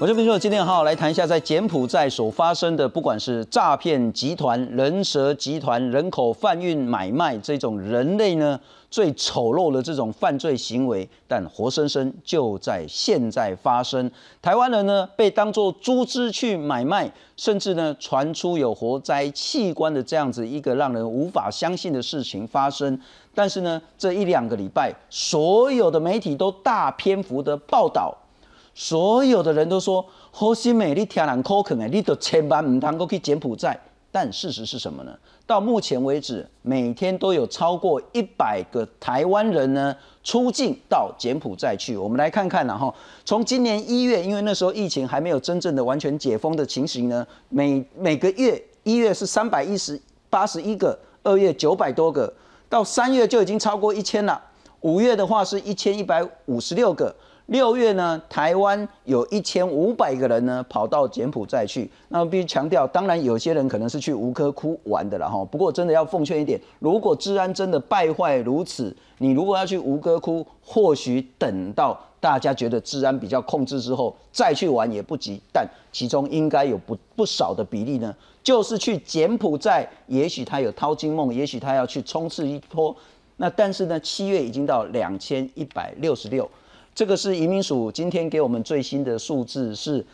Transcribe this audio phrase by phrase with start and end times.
[0.00, 8.58] 我这边说，今天好好来谈一下，在柬埔寨所发生的，不管是诈骗集团、人蛇集团、人口贩运买卖这种人类呢
[8.90, 14.10] 最丑陋的这种犯罪行为，但活生生就在现在发生。
[14.40, 22.98] 台湾人呢被当作猪只去买卖，甚至呢传出有活摘器官的这样子一个让人无法相信的事情发生。
[23.34, 28.16] 但是呢，这一两个礼拜，所有的媒体都大篇幅的报道。
[28.74, 33.78] 所有的人都说，好心美丽天然可肯哎，你都千万唔能够去柬埔寨。
[34.12, 35.16] 但事实是什么呢？
[35.46, 41.96] 到目前为止，每天都有超过一百个台湾人呢出境到柬埔寨去。
[41.96, 42.92] 我们来看看，然后
[43.24, 52.32] 从今年一月，因为那时候疫情还没有真正的完全解封的情形呢，每每个月一月是三百一十八十一个，二月九百多个，
[52.68, 54.42] 到三月就已经超过一千了。
[54.80, 57.14] 五月的话是一千一百五十六个。
[57.50, 61.90] 六月呢，台湾有一千五百个人呢跑到柬埔寨去。
[62.08, 65.44] 那必须强调，当然有些人可能是去吴哥窟玩的了哈。
[65.46, 75.40] 不过真的要奉劝一点，如果治安真的败坏如此，你如果要去吴哥窟，或许等到大家觉得治安比较控制之后再去玩也不急。
[75.52, 82.94] 但其中应该有不不少的比例呢，就是去柬埔寨，也许他有淘金梦，也许他要去冲刺一波。
[83.38, 86.48] 那但是呢，七月已经到两千一百六十六。
[87.00, 90.04] 这个是移民署今天给我们最新的数字，是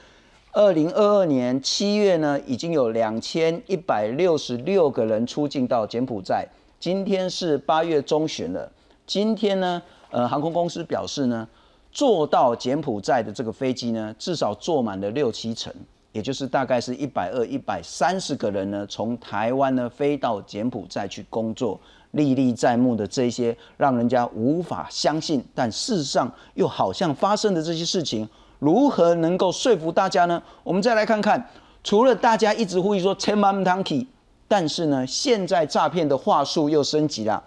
[0.53, 6.47] 二零二二年七月呢，已经有两千一百六十六个人出境到柬埔寨。
[6.79, 8.70] 今天是八月中旬了，
[9.05, 11.48] 今天呢，呃，航空公司表示呢，
[11.91, 15.75] 坐到柬埔寨的这个飞机呢，至少坐满了六七成，
[16.17, 21.79] 也就是大概是一百二、一百三十个人呢，从台湾呢飞到柬埔寨去工作。
[22.13, 28.27] 历历在目的这些让人家无法相信，但事实上又好像发生的这些事情，
[28.58, 30.42] 如何能够说服大家呢？
[30.63, 31.51] 我们再来看看，
[31.85, 33.85] 除了大家一直呼吁说千万 m o
[34.48, 37.45] 但是呢，现在诈骗的话术又升级了。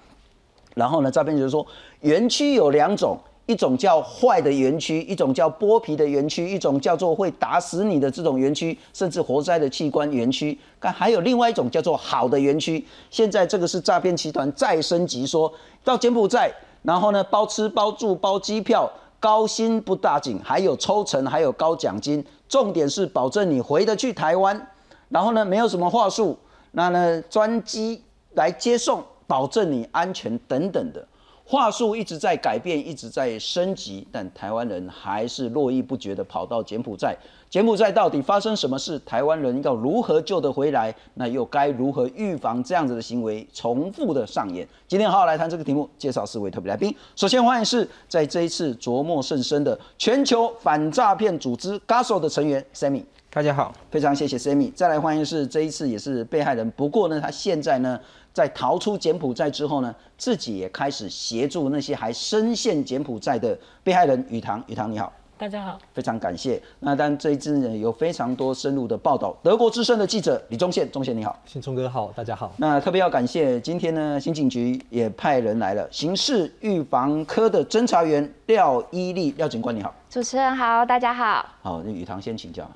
[0.75, 1.65] 然后呢，诈骗就是说，
[2.01, 3.17] 园区有两种。
[3.49, 10.55] 一种叫坏的园区，一种叫剥皮的园区，一种叫做会打死你的这种园区，甚至活摘的器官园区。
[10.79, 12.85] 看，还有另外一种叫做好的园区。
[13.09, 15.51] 现在这个是诈骗集团再升级，说
[15.83, 16.51] 到柬埔寨，
[16.83, 18.87] 然后呢包吃包住包机票，
[19.19, 22.23] 高薪不打紧，还有抽成，还有高奖金。
[22.47, 24.67] 重点是保证你回得去台湾，
[25.07, 26.37] 然后呢没有什么话术，
[26.73, 28.03] 那呢专机
[28.35, 31.07] 来接送，保证你安全等等的。
[31.51, 37.17] 话术一直在改变，一直在升级，但台湾人还是络绎不绝地跑到柬埔寨。
[37.49, 38.99] 柬埔寨到底发生什么事？
[38.99, 40.93] 台湾人要如何救得回来？
[41.15, 44.67] 那又该如何预防这样子的行为重复的上演？
[44.87, 46.95] 今天好好来谈这个题目，介绍四位特别来宾。
[47.15, 53.03] 首先欢迎是在这一次琢磨甚深的全球反诈骗组织 GASO 的成员 Sammy。
[53.31, 54.71] 大家好，非常谢谢 Sammy。
[54.73, 57.99] 再来欢迎是这一次也是被害人，不过呢，他现在呢。
[58.33, 64.25] 在逃出柬埔寨之后呢，自己也开始协助那些还深陷柬埔寨的被害人。
[64.29, 66.61] 雨堂，雨堂你好，大家好，非常感谢。
[66.79, 69.35] 那但这一次呢，有非常多深入的报道。
[69.41, 72.53] 德国之声的记者李忠宪，忠宪你好，信聪哥好，大家好。
[72.57, 81.45] 那特别要感谢今天呢，刑警局也派人来了，刑事预防科的侦查员廖依丽，廖警官你好，主持人好，大家好。
[81.61, 82.69] 好，那雨堂先请教，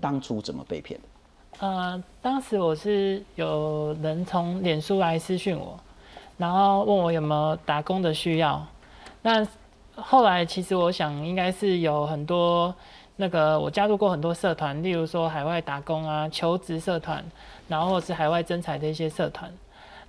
[0.00, 1.06] 当初怎么被骗的？
[1.60, 5.78] 呃，当时我是有人从脸书来私讯我，
[6.38, 8.66] 然后问我有没有打工的需要。
[9.20, 9.46] 那
[9.94, 12.74] 后来其实我想应该是有很多
[13.16, 17.22] 那个我加入过很多社团，例如说海外打工啊、求职社团，
[17.68, 19.52] 然后是海外征才的一些社团。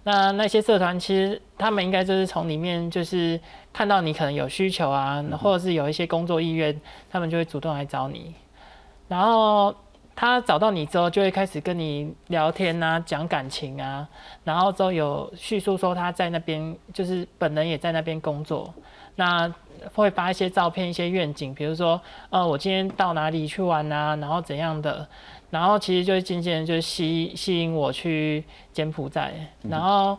[0.04, 3.38] 那那些社团其实他们应该就是从里面就是
[3.74, 8.34] 看到你可能有需求啊，或者是有一些工作意愿，他们就会主动来找你，
[9.10, 9.76] 然后。
[10.22, 14.08] 他找到你之后，就会开始跟你聊天啊，讲感情啊，
[14.44, 18.72] 然后之后有叙述说他在那边，就是本人也在那边工作，
[19.16, 19.52] 那
[19.96, 25.08] 会发一些照片、一些愿景，比如说，呃，我今天到哪里去玩啊，然后怎样的，
[25.50, 29.34] 然后其实就是渐渐就吸吸引我去柬埔寨，
[29.64, 30.16] 然后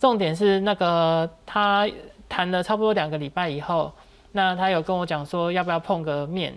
[0.00, 1.88] 重点是那个他
[2.28, 3.92] 谈了差不多两个礼拜以后，
[4.32, 6.52] 那他有跟我讲说要不要碰个面。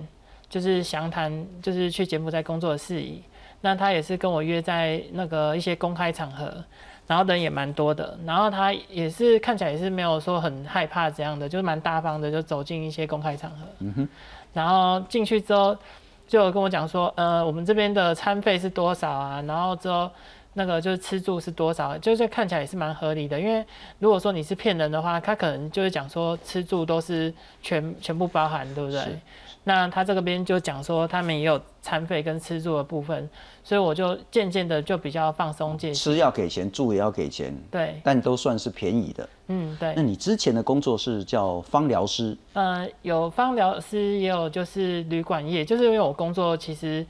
[0.51, 3.23] 就是详谈，就是去柬埔寨工作的事宜。
[3.61, 6.51] 那他也是跟我约在那个一些公开场合，
[7.07, 8.17] 然后人也蛮多的。
[8.25, 13.57] 然后他也是看起来也是没有说很害怕这样的，就是蛮大方的，就走进一些公开场合。
[13.79, 14.09] 嗯哼。
[14.51, 15.77] 然后进去之后，
[16.27, 19.41] 就跟我讲说，呃，我们这边的餐费是多少啊？
[19.43, 20.11] 然后之后
[20.53, 23.39] 那个就是吃住是多少，就是看起来也是蛮合理的。
[23.39, 23.65] 因为
[23.99, 29.01] 如果说你是骗人的话，他可能就是讲说吃住都是全全部包含，对不对？
[29.63, 33.29] 那他这个边就讲说他们也有餐费跟吃住的部分，
[33.63, 39.29] 所以我就渐渐的就比较放松戒吃要给钱，住也要给钱，对，但都算是便宜的。
[39.47, 39.93] 嗯，对。
[39.95, 42.35] 那你之前的工作是叫芳疗师？
[42.53, 47.05] 呃，有芳疗师，也有就是旅馆业，就是因为我工作其实。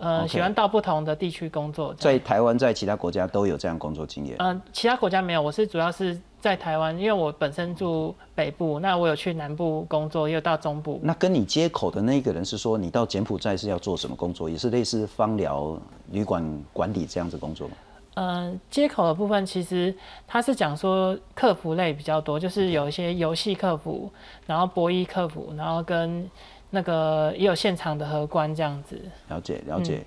[0.00, 4.36] 呃，喜欢到不同的地区工作，在台湾，在其他国家都有这样工作经验。
[4.38, 11.00] 嗯，其他国家没有，我是主要是在台湾，因为我本身住北部，那我有去南部工作，也有到中部。
[11.02, 14.48] 那跟你接口的那个人是说，你到柬埔寨是要做什么工作？
[14.48, 15.76] 也是类似芳疗
[16.12, 17.74] 旅馆管理这样子工作吗？
[18.14, 19.92] 嗯，接口的部分其实
[20.26, 24.08] 他是讲说客服类比较多，就是有一些游戏客服，
[24.46, 26.30] 然后博弈客服，然后跟。
[26.70, 30.04] 那个也有现场的荷官这样子，了解了解，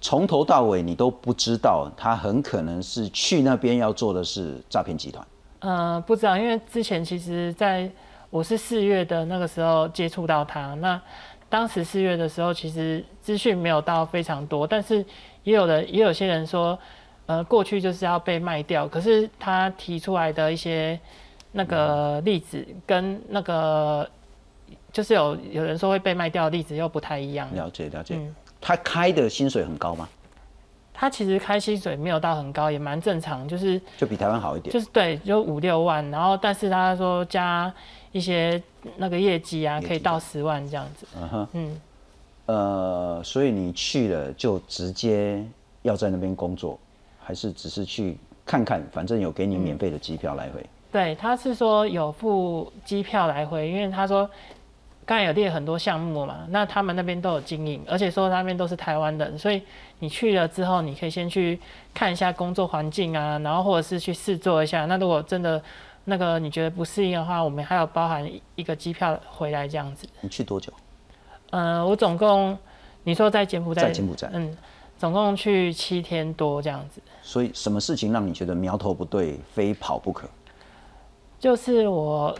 [0.00, 5.26] 从头到尾你都不知道他很可能是去那边要做的是诈骗集团。
[5.60, 7.90] 嗯，不知道，因为之前其实在
[8.30, 10.98] 我是四月的那个时候接触到他，那
[11.50, 15.04] 当时四月的时候其实资讯没有到非常多，但是
[15.42, 16.78] 也有的也有些人说，
[17.26, 20.98] 呃，过去就是要被卖掉，可是他提出来的一些
[21.52, 24.08] 那个例子跟那个。
[24.92, 27.48] 就是有有人说会被卖掉的例子又不太一样。
[27.54, 28.18] 了解了解。
[28.60, 30.08] 他开的薪水很高吗？
[30.92, 34.72] 他其实开薪水没有到很高，也蛮正常，就是就比台湾好一点。
[34.72, 37.72] 就是对，就五六万，然后但是他说加
[38.10, 38.60] 一些
[38.96, 41.06] 那个业绩啊，可以到十万这样子。
[41.16, 41.48] 嗯哼。
[41.52, 41.80] 嗯。
[42.46, 45.44] 呃，所以你去了就直接
[45.82, 46.76] 要在那边工作，
[47.20, 48.82] 还是只是去看看？
[48.90, 50.66] 反正有给你免费的机票来回。
[50.90, 54.28] 对，他是说有付机票来回，因为他说。
[55.08, 59.62] 刚才有列很多项目嘛，那他们那边都有经营，而且说那边都是台湾人，所以
[60.00, 61.58] 你去了之后，你可以先去
[61.94, 64.84] 看一下工作环境啊，然后或者是去试做一下。
[64.84, 65.62] 那如果真的
[66.04, 70.06] 那个你觉得不适应的话，我们还有包含一个机票回来这样子。
[70.20, 70.70] 你去多久？
[71.52, 72.58] 嗯，我总共
[73.04, 74.54] 你说在柬埔寨，在柬埔寨，嗯，
[74.98, 77.00] 总共去七天多这样子。
[77.22, 80.28] 所以什么事情让你觉得苗头不对，非跑不可？
[81.40, 82.38] 就是我。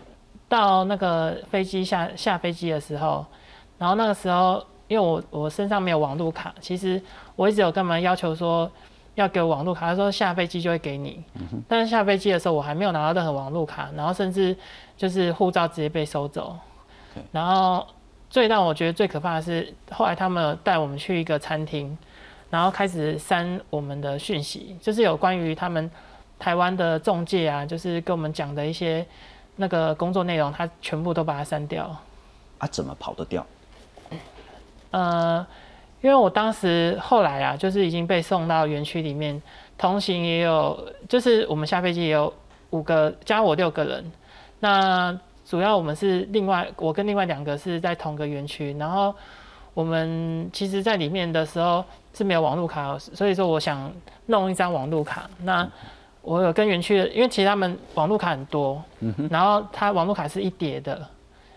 [0.48, 3.24] 到那个飞机下下飞机的时候，
[3.76, 7.00] 然后那个时候，因为我我身上没有网络卡，其实
[7.36, 8.70] 我一直有跟他们要求说
[9.14, 11.22] 要给我网络卡，他说下飞机就会给你，
[11.68, 14.56] 但是下飞机的时候我还没有拿到任何网络卡，然后甚至
[14.96, 16.56] 就是护照直接被收走，
[17.30, 17.86] 然后
[18.30, 21.96] 最让我觉得最可怕的是，后来他们带我们去一个餐厅，
[22.48, 25.90] 然后开始删我们的讯息，就是有关于他们
[26.38, 29.06] 台湾的中介啊，就是跟我们讲的一些。
[29.58, 31.94] 那个工作内容，他全部都把它删掉。
[32.58, 33.46] 啊，怎么跑得掉？
[34.90, 35.46] 呃，
[36.00, 39.40] 因为我当时后来啊，就是已经被送到园区里面，
[39.76, 42.32] 同行也有，就是我们下飞机也有
[42.70, 44.10] 五个，加我六个人。
[44.60, 49.14] 那主要我们是另外，我跟另外两个是在同个园区，然后
[49.74, 53.92] 我们其实在里面的时候是没有网络卡，所以说我想
[54.26, 55.30] 弄一张网络卡。
[55.42, 55.68] 那
[56.28, 58.82] 我有跟园区的，因为其实他们网络卡很多，
[59.30, 61.00] 然后他网络卡是一叠的，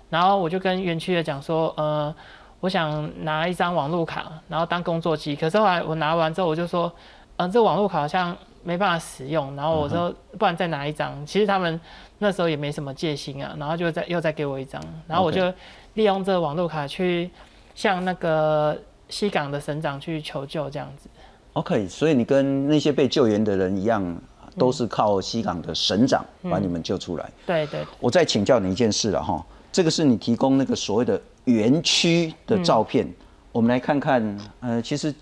[0.10, 2.16] 然后我就跟园区的讲说，呃，
[2.62, 5.36] 我想拿一张网络卡，然后当工作机。
[5.36, 6.90] 可是后来我拿完之后，我就说，
[7.36, 11.26] 嗯，这网络卡好像没办法使用，然后我说，不然再拿一张。
[11.26, 11.78] 其实他们
[12.20, 15.54] 那时候也没什么戒心啊，然后就再又再给我一张，然后我就
[15.96, 17.30] 利用这个网络卡去
[17.76, 18.78] 向那个
[19.10, 21.10] 西港的省长去求救，这样子。
[21.54, 24.18] OK，所以你跟那些被救援的人一样。
[24.58, 27.32] 都是靠西港的省长把你们救出来。
[27.46, 27.86] 对对。
[28.00, 33.08] 我再请教你一件事了哈，这个是你提供那个所谓的园区的照片，
[33.52, 34.38] 我们来看看。
[34.60, 35.14] 呃，其实，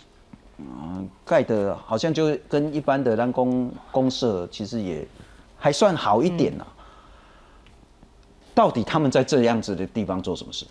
[0.57, 5.07] 嗯，盖的好像就跟一般的蓝公公社其实也
[5.57, 6.65] 还算好一点呐。
[8.55, 10.65] 到底他们在这样子的地方做什么事？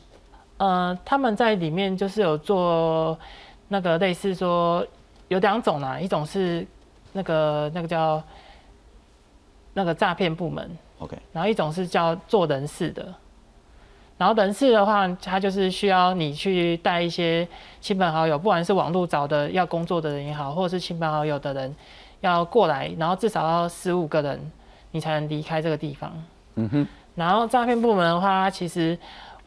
[0.59, 3.17] 呃，他们在里面就是有做
[3.69, 4.85] 那个类似说
[5.29, 6.67] 有两种啊，一种是
[7.13, 8.21] 那个那个叫。
[9.79, 10.69] 那个诈骗部门
[10.99, 13.15] ，OK，然后一种是叫做人事的，
[14.17, 17.47] 然后人事的话，他就是需要你去带一些
[17.81, 21.73] 亲朋好友，不管是网络找的要工作的人也好，或者是亲朋好友的人
[22.23, 24.51] 要过来，然后至少要十五个人，
[24.91, 26.13] 你才能离开这个地方。
[26.57, 28.99] 嗯哼，然后诈骗部门的话，其实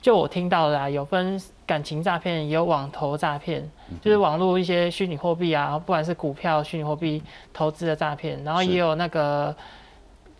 [0.02, 3.70] 就我听到的啊，有分感情诈骗，也有网投诈骗，
[4.02, 7.22] 就是网络一些虚拟货币啊，不管是股票、虚拟货币
[7.52, 9.54] 投资的诈骗，然后也有那个。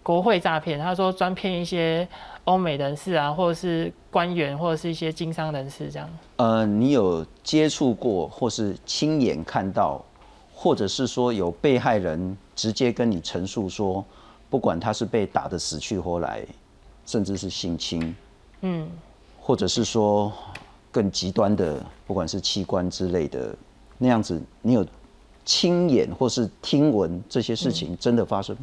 [0.04, 2.08] 国会诈骗，他说专骗一些
[2.46, 6.10] 欧美人士啊，或者是官员，或者是一些经商人士这样。
[6.38, 10.04] 呃，你有接触过或是亲眼看到
[10.54, 14.04] 或者是说有被害人直接跟你陈述说，
[14.50, 16.44] 不管他是被打的死去活来，
[17.06, 18.16] 甚至是性侵，
[18.62, 18.90] 嗯，
[19.40, 20.32] 或者是说
[20.92, 23.56] 更极端的，不管是器官之类的
[24.00, 24.86] 那样子，你有
[25.46, 28.58] 亲眼或是听闻这些事情真的发生？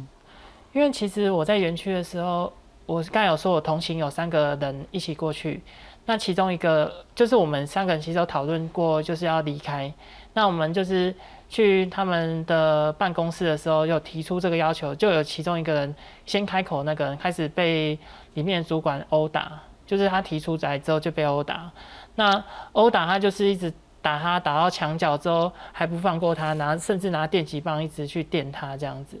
[0.71, 2.51] 因为其实我在园区的时候，
[2.85, 5.61] 我刚有说我同行有三个人一起过去，
[6.05, 9.91] 那其中一个就是我们三个人其实有讨论过，就是要离开。
[10.33, 11.13] 那我们就是
[11.49, 15.95] 去他们的办公室的时候，有提出这个要求，就有其中一个人
[16.25, 17.97] 先开口，那个人开始被
[18.35, 21.71] 里面主管殴打，就是他提出来之后就被殴打。
[22.15, 29.19] 那殴打他就是一直打他，打到墙角之后还不放过他，拿甚至拿电击棒一直去电他这样子。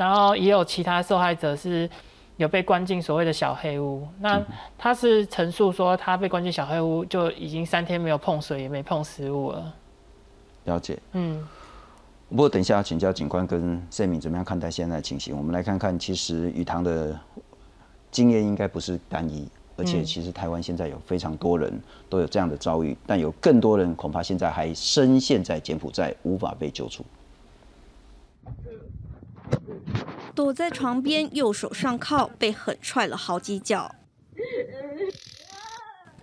[0.00, 1.86] 然后也有其他受害者是
[2.38, 4.42] 有被关进所谓的小黑屋，那
[4.78, 9.74] 他是陈述说他被关进小黑屋就已经三天没有碰水也没碰食物了。
[10.64, 11.46] 了解，嗯，
[12.30, 15.36] 不过等一下请教警官跟 Sammy 怎么样看待现在的情形？
[15.36, 17.14] 我们来看看，其实雨堂的
[18.10, 21.78] 经验应该不是单一，而且其实台湾现在有非常多人
[22.08, 27.04] 都有这样的遭遇，但有更多人恐怕现在还深陷在柬埔寨，无法被救出。
[30.40, 33.94] 躲在床边，右手上铐，被狠踹了好几脚。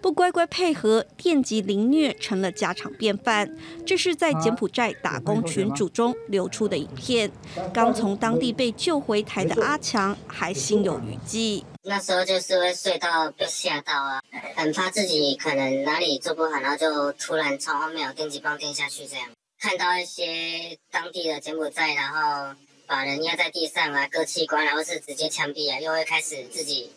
[0.01, 3.55] 不乖乖配合，电击凌虐成了家常便饭。
[3.85, 7.31] 这是在柬埔寨打工群组中流出的影片。
[7.71, 11.63] 刚从当地被救回台的阿强还心有余悸。
[11.83, 14.19] 那时候就是会睡到被吓到啊，
[14.55, 19.27] 很怕自己可能哪里做不好，然后就突然从后面有电击棒电下去这样。
[19.59, 22.55] 看到一些当地的柬埔寨，然后
[22.87, 26.89] 把人压在地上啊，割器官，然后是直接枪毙啊，又会开始自己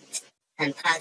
[0.56, 0.96] 很怕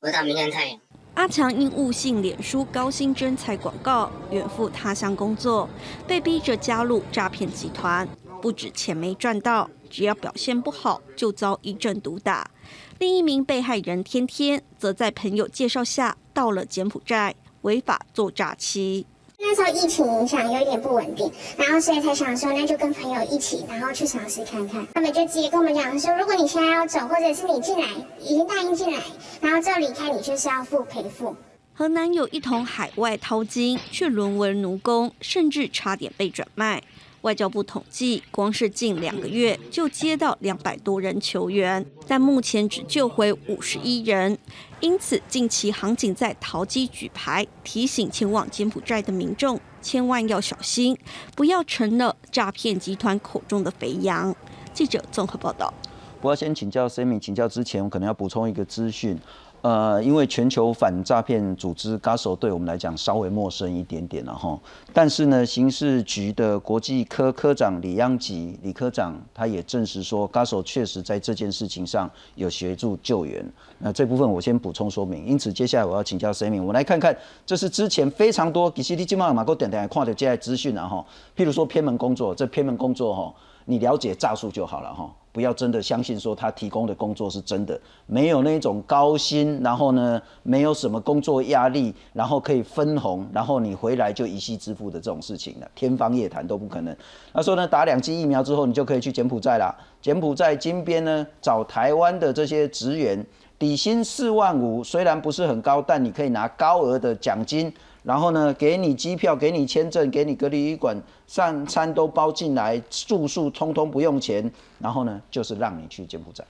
[0.00, 0.78] 闻到明天太阳。
[1.14, 5.66] 阿强因误信脸书高薪征才广告，远赴他乡工作，
[6.06, 8.06] 被逼着加入诈骗集团。
[8.42, 12.50] 不止钱没赚到，只要表现不好就遭一阵毒打。
[12.98, 19.06] 另一名被害人天天则在朋友介绍下到了柬埔寨，违法做诈欺。
[19.38, 24.86] 那时候疫情影响有一点不稳定，然后所以才想说，那就跟朋友一起，然后去尝试看看。
[24.94, 27.86] 他们就直接跟我们讲说，如果你现在要走，或者是你进来
[28.20, 28.98] 已经答应进来，
[29.40, 31.36] 然后之后离开，你就是要付赔付。
[31.74, 36.82] 和男友一同海外淘金，却沦为奴工，甚至差点被转卖。
[37.26, 44.38] 外交部统计，光是近两个月就接到两百多人求援，但目前只救回五十一人。
[44.78, 50.96] 因此，近期航警在淘机举牌，提醒前往柬埔寨的民众千万要小心，
[51.34, 54.32] 不要成了诈骗集团口中的肥羊。
[54.72, 55.74] 记者综合报道。
[56.22, 59.18] 我要先请教 Sammy，请教之前，我可能要补充一个资讯。
[59.66, 64.56] 呃，因为全球反诈骗组织 GASO 对我们来讲稍微陌生一点点了哈，
[64.92, 73.44] 但是呢，刑事局的国际科科长李央吉李科长他也证实说，GASO 确实在这件事情上有协助救援。
[73.80, 75.26] 那这部分我先补充说明。
[75.26, 81.04] 因此，接下来我要请教谁明我们来看看，这是之前非常多，其实你今晚马哥点点看到这些资讯了哈，
[81.36, 83.34] 譬如说偏门工作，这偏门工作哈，
[83.66, 85.14] 你了解诈术就好了哈。
[85.32, 96.96] 不要真的相信说他提供的工作是真的，没有那种高薪，然后呢，没有什么工作压力，然后可以分红，然后你回来就一夕致富的这种事情了，天方夜谭都不可能。
[97.34, 99.76] 他说呢，打两剂疫苗之后，你就可以去柬埔寨啦。
[100.00, 103.22] 柬埔寨金边呢，找台湾的这些职员，
[103.58, 107.70] 底薪四万五，虽然不是很高，但你可以拿高额的奖金。
[108.06, 110.96] 然后呢，给你机票，给你签证，给你隔离旅馆，
[111.26, 114.48] 上餐都包进来，住宿通通不用钱。
[114.78, 116.44] 然后呢，就是让你去柬埔寨。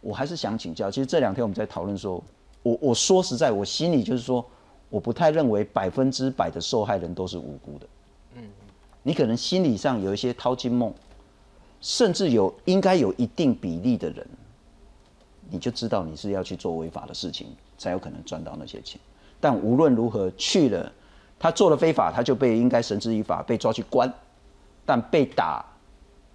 [0.00, 2.20] 我还是想请教，其实这两天我们在讨论说，
[2.64, 4.44] 我我说实在，我心里就是说，
[4.90, 7.86] 我不太认为百分之百的受害人都是无辜的。
[8.34, 8.42] 嗯，
[9.04, 10.92] 你可能心理上有一些掏金梦，
[11.80, 14.26] 甚至有应该有一定比例的人，
[15.48, 17.46] 你就知道你是要去做违法的事情，
[17.78, 19.00] 才有可能赚到那些钱。
[19.44, 20.90] 但无论如何去了，
[21.38, 24.10] 他做了非法，他就被应该绳之以法，被抓去关。
[24.86, 25.62] 但被打、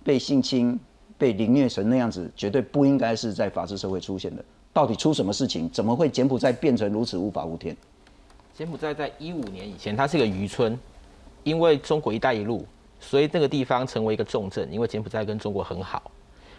[0.03, 0.79] 被性侵、
[1.17, 4.45] 被凌虐成那样子，绝对不应该是在法治社会出现的。
[4.71, 5.67] 到底出什么事情？
[5.71, 7.75] 怎么会柬埔寨变成如此无法无天？
[8.53, 10.77] 柬埔寨在一五年以前，它是个渔村，
[11.43, 12.63] 因为中国“一带一路”，
[13.01, 14.71] 所以那个地方成为一个重镇。
[14.71, 16.11] 因为柬埔寨跟中国很好，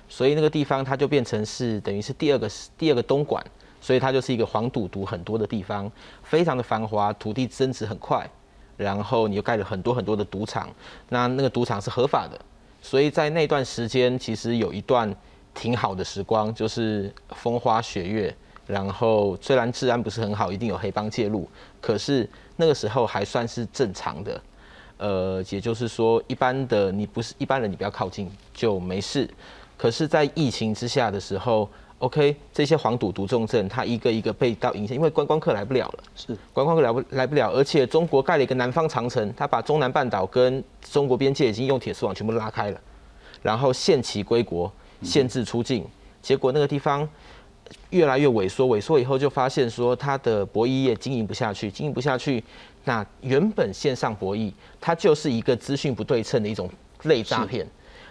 [0.08, 3.40] 所以那个地方它就变成是等于是第二个第二个东莞。
[3.80, 5.90] 所以它就是一个黄赌毒很多的地方，
[6.22, 8.28] 非常的繁华，土地增值很快，
[8.76, 10.68] 然后你又盖了很多很多的赌场，
[11.08, 12.38] 那那个赌场是合法的，
[12.82, 15.14] 所以在那段时间其实有一段
[15.54, 18.34] 挺好的时光，就是风花雪月，
[18.66, 21.48] 然后虽然治安不是很好，一定有黑帮介入，
[21.80, 24.40] 可是那个时候还算是正常的，
[24.98, 29.28] 呃，也就是说，一般的你不是一般人，你不要靠近就没事。
[29.76, 31.66] 可是，在疫情之下的时候
[32.00, 36.36] ，OK，这些黄赌毒重症，它一个一个被到影响，因为观光客来不了了，是。
[36.52, 42.80] 观光客来不来不了，而且中国盖了一个南方长城，它把中南半岛跟中国边界已经用铁丝网全部拉开了，
[43.42, 44.70] 然后限期归国，
[45.02, 45.86] 限制出境，
[46.20, 47.08] 结果那个地方
[47.90, 52.42] 越来越萎缩，萎缩以后就发现说，它的博弈业经营不下去，经营不下去，
[52.84, 56.68] 那原本线上博弈，它就是一个资讯不对称的一种
[57.04, 57.66] 类诈骗，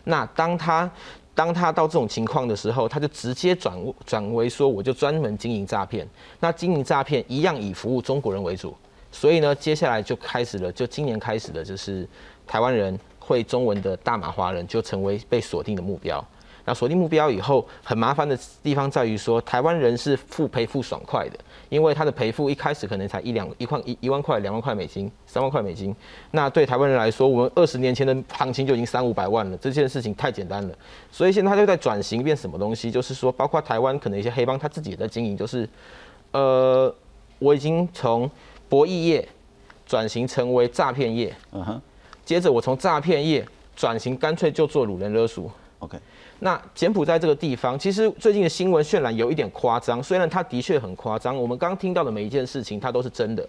[0.05, 0.89] 那当它
[1.39, 3.73] 当他到这种情况的时候，他就直接转
[4.05, 6.05] 转为说，我就专门经营诈骗。
[6.41, 8.75] 那经营诈骗一样以服务中国人为主，
[9.09, 12.05] 所以呢，接下来就开始了，就今年开始的，就是
[12.45, 16.21] 台湾人会中文的大马华人就成为被锁定的目标。
[16.69, 25.95] 那锁定目标以后，很麻烦的地方在于说，台湾人是付赔付爽快的，因为他的赔付一开始可能才一两一块一一万块、两万块美金、三万块美金。
[26.29, 30.75] 那对台湾人来说，我们二十年前的行情就已经三五百万了，这件事情太简单了。
[31.11, 35.67] 所以现在他就在转型变什么东西，就是说，包括台湾可能一些黑帮他自己也在经营，就是
[36.33, 36.93] 呃，
[37.39, 38.29] 我已经从
[38.69, 39.27] 博弈业
[39.87, 41.81] 转型成为诈骗业，嗯哼
[42.23, 43.43] 接着我从诈骗业
[43.75, 45.49] 转型，干脆就做掳人勒赎。
[45.79, 45.97] ，OK，
[46.39, 53.47] 那柬埔寨这个地方，其实最近的新闻渲染有一点夸张，虽然它的确很夸张，我们刚听到的每一件事情，它都是真的，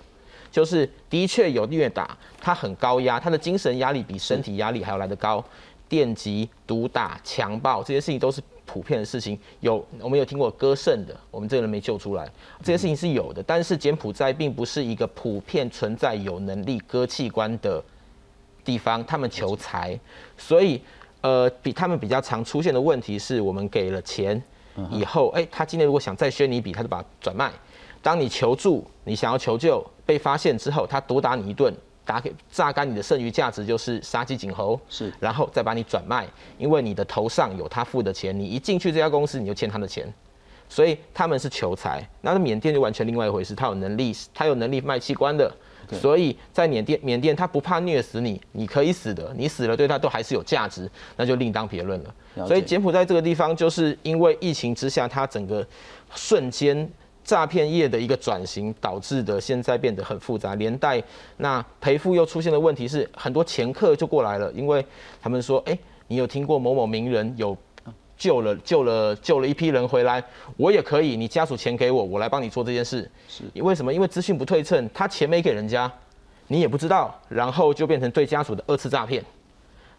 [0.50, 5.44] 就是的确有虐打，它很高压，它的精神压力比身体压力还要来得高，
[5.88, 9.38] 电击、毒打、强暴这些事情都是普遍的事情。
[9.60, 12.28] 有我们有听过割肾的，我们这个人没救出来，
[12.64, 17.80] 这些事情是有的，但是柬埔寨并不是一个普遍存在有能力割器官的
[18.64, 19.98] 地方，他们求财，
[20.36, 20.80] 所以
[21.22, 24.42] 呃，比他们比较常出现的问题是我们给了钱
[24.90, 27.50] 以后，哎、他今天如果想再宣你一笔，他就把它转卖。
[28.02, 31.74] 当你求助，你想要求救，被发现之后，他毒打你一顿，
[32.06, 40.10] 打给榨干你的剩余价值就是杀鸡儆猴，是然后再把你转卖，因为你的头上有他付的钱，你一进去这家公司你就欠他的钱，
[40.68, 42.02] 所以他们是求财。
[42.22, 45.54] 那缅甸就完全另外一回事，他有能力，他有能力卖器官的。
[45.98, 52.14] 所以在缅甸，缅甸他不怕虐死你，你可以死的，你死了对他都还是有价值，那就另当别论了。
[52.36, 55.66] 了所以柬埔寨这个地方，就是因为疫情之下，它整个
[56.14, 56.88] 瞬间
[57.24, 61.02] 诈骗业的一个转型导致的，现在变得很复杂，连带
[61.36, 64.84] 那赔付又出现的问题是，很多前客就过来了，因为
[65.20, 67.56] 他们说，哎、你有听过某某名人有
[68.20, 70.22] 救了救了救了一批人回来，
[70.58, 73.10] 我也可以，你家属钱给我，我来帮你做这件事。
[73.26, 73.90] 是为什么？
[73.90, 75.90] 因为资讯不对称，他钱没给人家，
[76.48, 79.24] 你也不知道，然后就变成对家属的二次诈骗。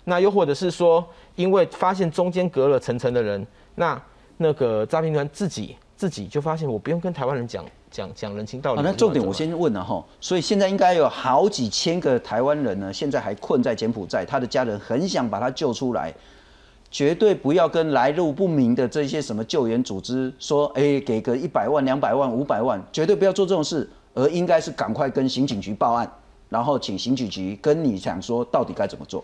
[0.03, 1.03] 那又或者是说，
[1.35, 3.99] 因为发现中间隔了层层的人，那
[4.37, 8.77] 那个诈骗团自己自己就发现，我不用跟台湾人讲讲讲人情道理。
[8.77, 16.13] 好，那重点我先问了哈，所以现在应该有好几千个台湾人呢，现在还困在柬埔寨，他的家人很想把他救出来，
[16.91, 26.11] 绝对不要跟来路不明的这些什么救援组织说，哎、给个一百万、两百万、五百万，绝对不要做这种事，而应该是赶快跟刑警局报案，
[26.49, 29.23] 然后请刑警局跟你讲说到底该怎么做。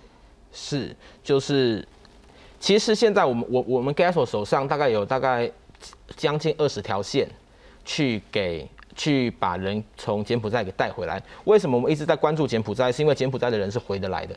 [0.54, 1.86] 是，就是，
[2.58, 5.52] 其实现在我们我我们 Gaso 手上大概有大概
[6.16, 7.30] 将近二十条线，
[7.84, 11.22] 去给去把人从柬埔寨给带回来。
[11.44, 12.90] 为什么我们一直在关注柬埔寨？
[12.92, 14.34] 是因为柬埔寨的人是回得来的，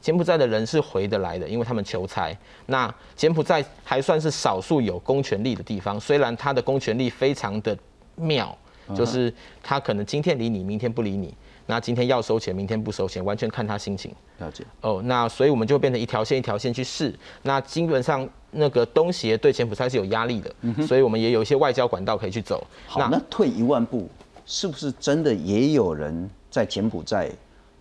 [0.00, 2.36] 柬埔寨的人是回得来的，因为他们求财。
[2.66, 7.76] 那柬埔寨还算是少数有公权力的地方，虽然他的公权力非常的
[8.16, 8.56] 妙，
[8.96, 9.32] 就是
[9.62, 11.34] 他可能今天理你，明天不理你。
[11.66, 14.12] 那今天要收钱，明天不收钱，完全看他心情。
[14.38, 14.64] 了解。
[14.80, 17.14] 哦，那所以我们就变成一条线一条线去试。
[17.42, 20.52] 那基本上那个东协对柬埔寨是有压力的，
[20.84, 22.66] 所以我们也有一些外交管道可以去走。
[22.86, 24.08] 好，那退一万步，
[24.44, 27.30] 是不是真的也有人在柬埔寨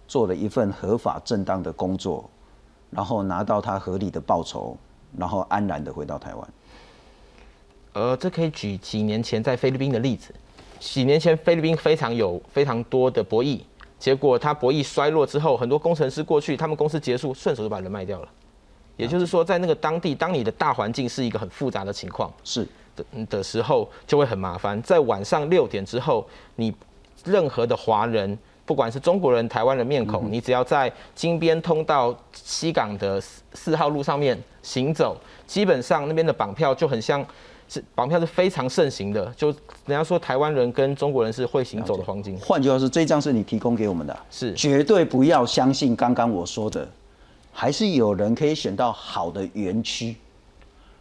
[0.10, 2.28] 做了一份合法正当的工作，
[2.89, 4.76] 然后拿到他合理的报酬，
[5.15, 6.50] 然后安然的回到台湾？
[7.93, 10.34] 呃，这可以举几年前在菲律宾的例子。
[10.80, 13.62] 几年前菲律宾非常有非常多的博弈，
[14.00, 18.28] 结果他博弈衰落之后，很多工程师过去，他们公司结束，顺手就把人卖掉了。
[18.98, 24.82] 也就是说，在那个当地，当你的大环境是一个很复杂的情况，是的的时候，就会很麻烦。
[24.82, 26.74] 在晚上六点之后，你
[27.24, 28.38] 任何的华人，
[28.69, 37.25] 不管是中国人、台湾人面孔，你只要在金边通道西港的四四号路上面行走，基本上那边的绑票就很像。
[37.71, 39.49] 是绑票是非常盛行的，就
[39.86, 46.88] 人家说台湾人跟中国人是会行走的黄金，换句话说，这张是你提供给我们的，是绝对不要相信刚刚我说的，
[47.51, 50.15] 还是有人可以选到好的园区，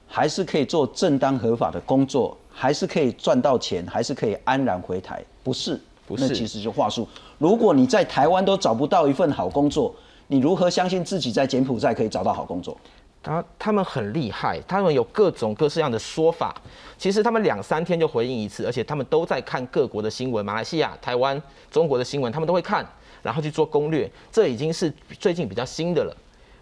[0.07, 5.81] 还是可以做正当合法的工作，还是可以赚到钱，还是可以安然回台，不是？
[6.09, 7.07] 不是那其实就话术。
[7.37, 9.94] 如果你在台湾都找不到一份好工作，
[10.29, 12.75] 你如何相信自己在柬埔寨可以找到好工作？
[13.23, 16.55] 他他们很厉害，他们有各种各式样的说法。
[16.97, 21.40] 其实他们两三天就回应一次，而且他们都在看各国的新闻，马来西亚、台湾、
[21.71, 22.87] 中国的新闻，他们都会看，
[23.23, 24.11] 然后去做攻略。
[24.33, 26.16] 这已经是最近比较新的了。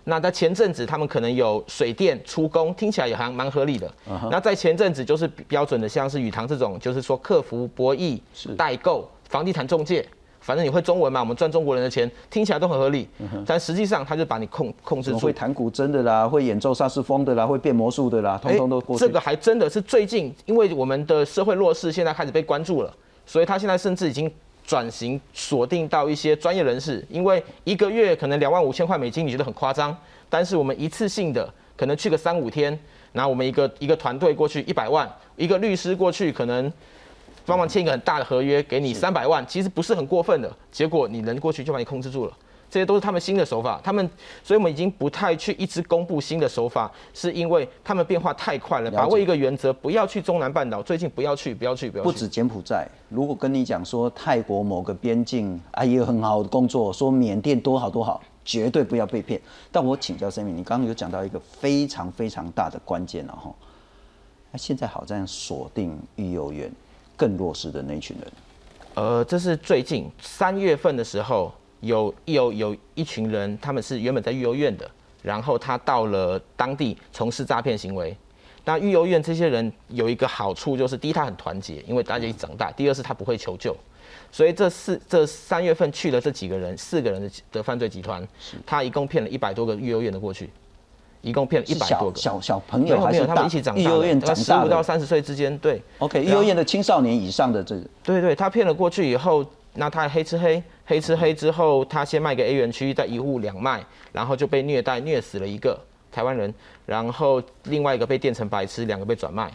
[0.04, 3.92] 那在前阵子，他们可能有水电出工，听起来也还蛮合理的。
[4.30, 8.18] 那在前阵子就是标准的，像是宇堂这种，就是说客服、博弈、
[8.56, 10.06] 代购、房地产中介。
[10.38, 13.08] 反正你会中文嘛，我们赚中国人的钱，听起来都很合理。
[13.44, 15.18] 但实际上，他就把你控控制住。
[15.18, 24.30] 会弹古筝的啦，会演奏萨斯风的啦，会变魔术的啦，通通都过这个还真的是最近，因为我们的社会弱势现在开始被关注了，所以他现在甚至已经
[24.64, 27.04] 转型锁定到一些专业人士。
[27.10, 29.96] 因为一个月可能两万五千块美金，你觉得很夸张？
[30.28, 32.78] 但是我们一次性的可能去个三五天，
[33.12, 36.72] 然后我们一个一个团队过去一百万，一个律师过去可能。
[37.46, 40.52] 帮忙签一个很大的合约，给你三百万，其实不是很过分的。
[40.72, 42.36] 结果你人过去就把你控制住了，
[42.68, 43.80] 这些都是他们新的手法。
[43.84, 44.10] 他们，
[44.42, 48.90] 所以我们已经不太去一直公布新的手法，是因为他们变化太快了。
[48.90, 52.10] 把握一个原则，不要去中南半岛，最近不要去，不要去，不要去。
[52.10, 59.40] 不止柬埔寨，如果跟你讲说泰国某个边境啊也有很好的工作，说缅甸多好多好，绝对不要被骗。
[59.70, 63.54] 但我请教 Sammy，你刚刚有讲到一个非常非常大的关键了哈。
[64.50, 66.72] 那现在好像锁定育幼院。
[67.16, 68.32] 更弱势的那一群人，
[68.94, 74.90] 呃，这是最近三月份的时候，有有有一群人，他们是原本在育幼院的，
[75.22, 78.16] 然后他到了当地从事诈骗行为。
[78.64, 83.76] 那育幼院这些人有一个好处，就是第一他很团结，因为大家一起长大；第二是他不会求救。
[84.32, 88.26] 所以这四这三月份去了这几个人，四个人的的犯罪集团，
[88.66, 90.50] 他一共骗了一百多个育幼院的过去。
[91.26, 105.76] 一共骗了一百多个小小朋友，还是他们一起长大，幼儿园长十五到三十岁之间，对，OK，幼儿园的青少年以上的这，对对，他骗了过去以后，那他黑吃黑，黑吃黑之后，他先卖给 A 园区，再一户两卖，然后就被虐待，虐死了一个
[106.12, 106.54] 台湾人，
[106.86, 109.50] 然后另外一个被电成白痴，两个被转卖。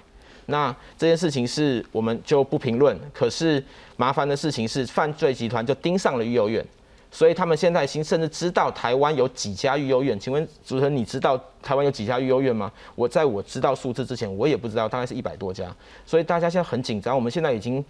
[0.48, 3.64] 那这件事情是我们就不评论，可是
[3.96, 6.66] 麻烦的事情是，犯罪集团就盯上了幼儿园。
[7.14, 10.18] 所以他们现在已经甚至知道台湾有几家育幼院？
[10.18, 12.72] 请问主持人，你知道台湾有几家育幼院吗？
[12.96, 15.70] 我在我知道数字之前，我也不知道，大概是一百多家。
[16.06, 17.14] 所以大家现在很紧张。
[17.14, 17.84] 我们现在已经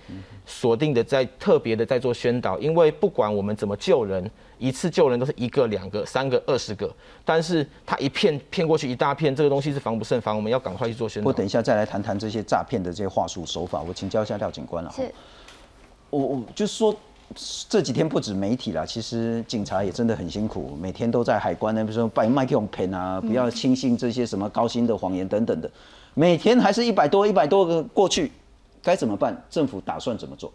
[0.47, 6.91] 锁定的在特别的在做宣导，因为不管我们怎么救人，一次救人都是一个、两个、三个、二十个，
[7.23, 11.27] 但是他一片骗过去一大片，这个东西是防不胜防，我们要赶快去做宣导。
[11.27, 13.84] 我等一下再来谈谈这些诈骗的这些话术手法。
[13.84, 14.91] 我请教一下廖警官了。
[14.95, 15.13] 是。
[16.10, 16.95] 我我就是说。
[17.70, 25.70] 这几天不止媒体啦，其实警察也真的很辛苦，每天都在海关那，比如说拜麦克用骗啊，不要轻信这些什么高薪的谎言等等的，
[26.13, 28.32] 每天还是一百多一百多个过去，
[28.82, 29.39] 该怎么办？
[29.50, 30.52] 政府打算怎么做？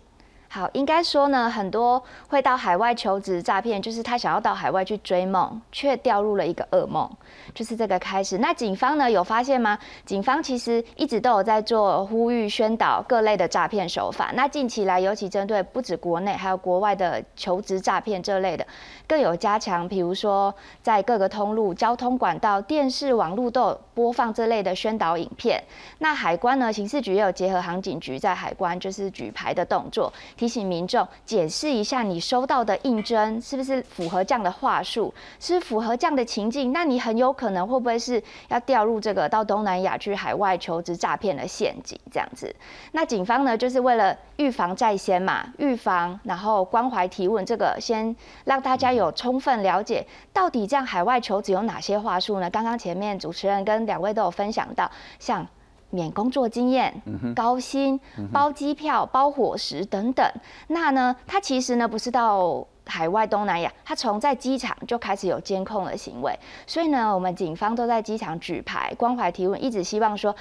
[0.57, 7.07] 好，应该说呢，很多会到海外求职诈骗，就是他想要到海外去追梦，却掉入了一个噩梦，
[7.55, 8.39] 就是这个开始。
[8.39, 9.79] 那警方呢有发现吗？
[10.07, 14.33] 警方其实一直都有在做呼吁宣导各类的诈骗手法。
[14.35, 18.67] 那近期来，尤其针对不止国内，还有国外的求职诈骗这类的，
[19.07, 25.63] 更有加强，比如说在各个通路、交通管道、电视、网络都有播放这类的宣导影片。
[25.99, 30.11] 那海关呢，刑事局也有结合航警局在海关就是举牌的动作。
[30.47, 36.73] 提醒民众解释一下，你收到的应征是不是符合这样的话术，是符合这样的情境？
[36.73, 41.99] 那你很有可能会不会是要掉入这个到东南亚去海外求职诈骗的陷阱？
[42.13, 42.55] 这样子，
[42.93, 52.49] 那警方呢，就是为了预防在先嘛，预防，然后关怀提问，这个先让大家有充分了解，到底这样海外求职有哪些话术呢？
[52.49, 55.45] 刚刚前面主持人跟两位都有分享到，像。
[55.91, 57.03] 免工作经验、
[57.35, 57.99] 高薪、
[58.33, 60.25] 包机票、包伙食等等，
[60.69, 61.17] 那呢？
[61.27, 70.35] 他其实呢不是到海外东南亚，他从在机场就开始有监控的行为，所以呢，我们警方都在机场举牌关怀提问，一直希望说。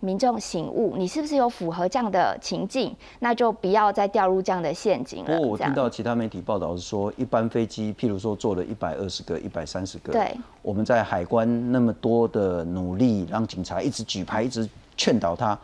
[0.00, 2.94] 民众醒悟，你是不是有符合这样的情境？
[3.20, 5.36] 那就不要再掉入这样的陷阱了。
[5.36, 15.58] 不过我听到其他媒体报道是说，一般飞机，譬如说坐了一百二十个、一百三十个，对，我们在海关那么多的努力，让警察一直举牌，一直劝导他，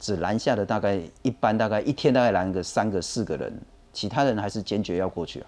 [0.00, 3.56] 只拦下的大概一般大概一天大概拦个三个、四个人，
[3.92, 5.46] 其他人还是坚决要过去啊。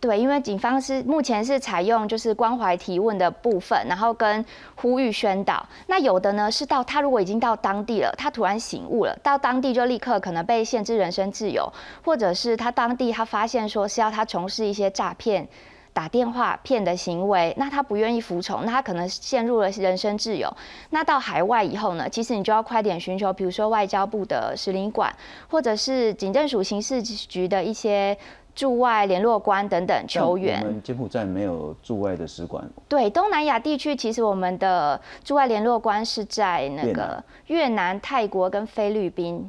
[0.00, 4.44] 对，因为警方是目前是采用就是关怀提问的部分，然后跟
[4.76, 5.66] 呼吁宣导。
[5.88, 11.68] 那有的呢是到他如果已经到当地了，他突然醒悟了，到当地就立刻可能被限制人身自由，
[12.04, 15.48] 或者是他当地他发现说是要他从事一些诈骗
[15.92, 20.48] 打电话骗的行为，那他不愿意服从，那他可能陷入了人身自由。
[20.90, 25.12] 那到海外以后呢，其实你就要快点寻求，比如说外交部的使领馆，
[25.50, 28.16] 或者是警政署刑事局的一些。
[28.58, 30.60] 驻外联络官等等求援。
[30.60, 32.68] 我们柬埔寨没有驻外的使馆。
[32.88, 39.48] 对，东南亚地区其实我们的驻外联络官是在那个越南、泰国跟菲律宾，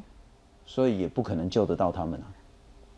[0.64, 2.30] 所以也不可能救得到他们啊。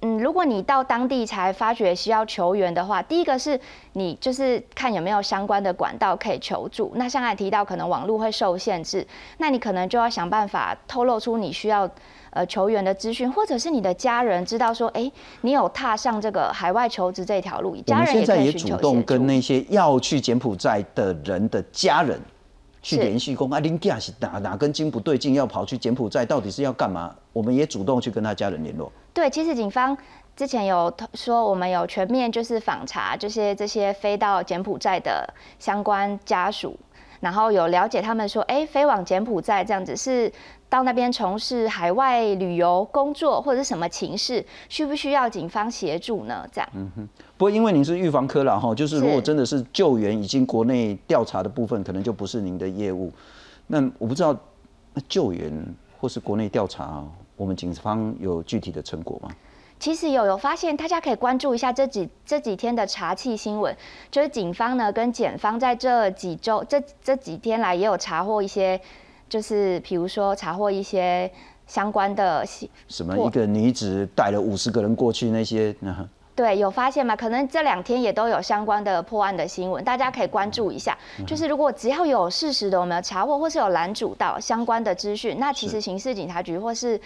[0.02, 3.58] 嗯，如果你到当地才发觉需要求援的话，第一个是
[3.94, 6.92] 你就是看有没有相关的管道可以求助。
[6.96, 11.90] 那像才提到可能网络会受限制，那你可能就要想办法透露出你需要
[12.32, 15.10] 呃球员的资讯，或者是你的家人知道说，哎，
[15.42, 22.20] 你有踏上这个海外求职这条路，家人也可以主动跟那些要去柬埔寨的人的家人
[22.82, 27.16] 去联系，公啊，林家是哪哪根筋不对劲，要跑去柬埔寨，到底是要干嘛？
[27.32, 28.92] 我们也主动去跟他家人联络。
[29.14, 29.96] 对，其实警方
[30.36, 36.76] 之前有说，我们有全面就是访查这些这些飞到柬埔寨的相关家属，
[37.20, 40.32] 然后有了解他们说，哎，飞往柬埔寨这样子是
[40.72, 46.48] 到那边从事海外旅游工作或者是什么情事，需不需要警方协助呢？
[46.50, 46.70] 这样。
[46.74, 47.10] 嗯哼。
[47.38, 53.12] 不过因为您是预防科了哈，就是如果真的是救援，已经国内调查的部分，可能就不是您的业务。
[53.68, 54.34] 那我不知道，
[54.94, 55.52] 那救援
[56.00, 57.04] 或是国内调查。
[57.36, 59.30] 我们警方有具体的成果吗？
[59.78, 63.76] 其实有有发现，大家可以关注一下这几这几天的查气新闻。
[64.10, 68.80] 就是警方呢跟检方在这几周这这几天来也有查获一些，
[69.32, 71.32] 就是比如说查获一些
[71.66, 72.46] 相关的
[72.90, 75.74] 什么一个女子带了五十个人过去那些。
[76.36, 77.16] 对，有发现吗？
[77.16, 80.98] 可能这两天也都有相关的破案的新闻，大家可以关注一下。
[81.28, 87.00] 就是如果只要有事实的，我们有查获或是有拦阻到相关的资讯，那其实刑事警察局或是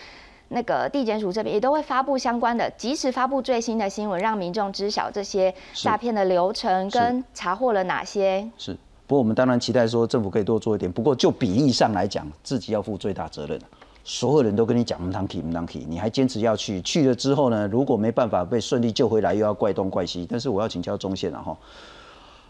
[0.49, 8.47] 那个地检署这边也都会发布相关的，及时发布最新的新闻，让民众知晓这些诈骗的流程跟查获了哪些。
[8.57, 13.59] 是，不过我们当然期待说政府可以多做一点，不过就比例上来讲，自己要负最大责任。
[14.07, 20.27] 所有人都跟你讲唔当去唔当去，你还坚持要去，去了之后呢，如果没办法被顺利救回来，又要怪东怪西。
[20.29, 21.57] 但是我要请教中线了哈，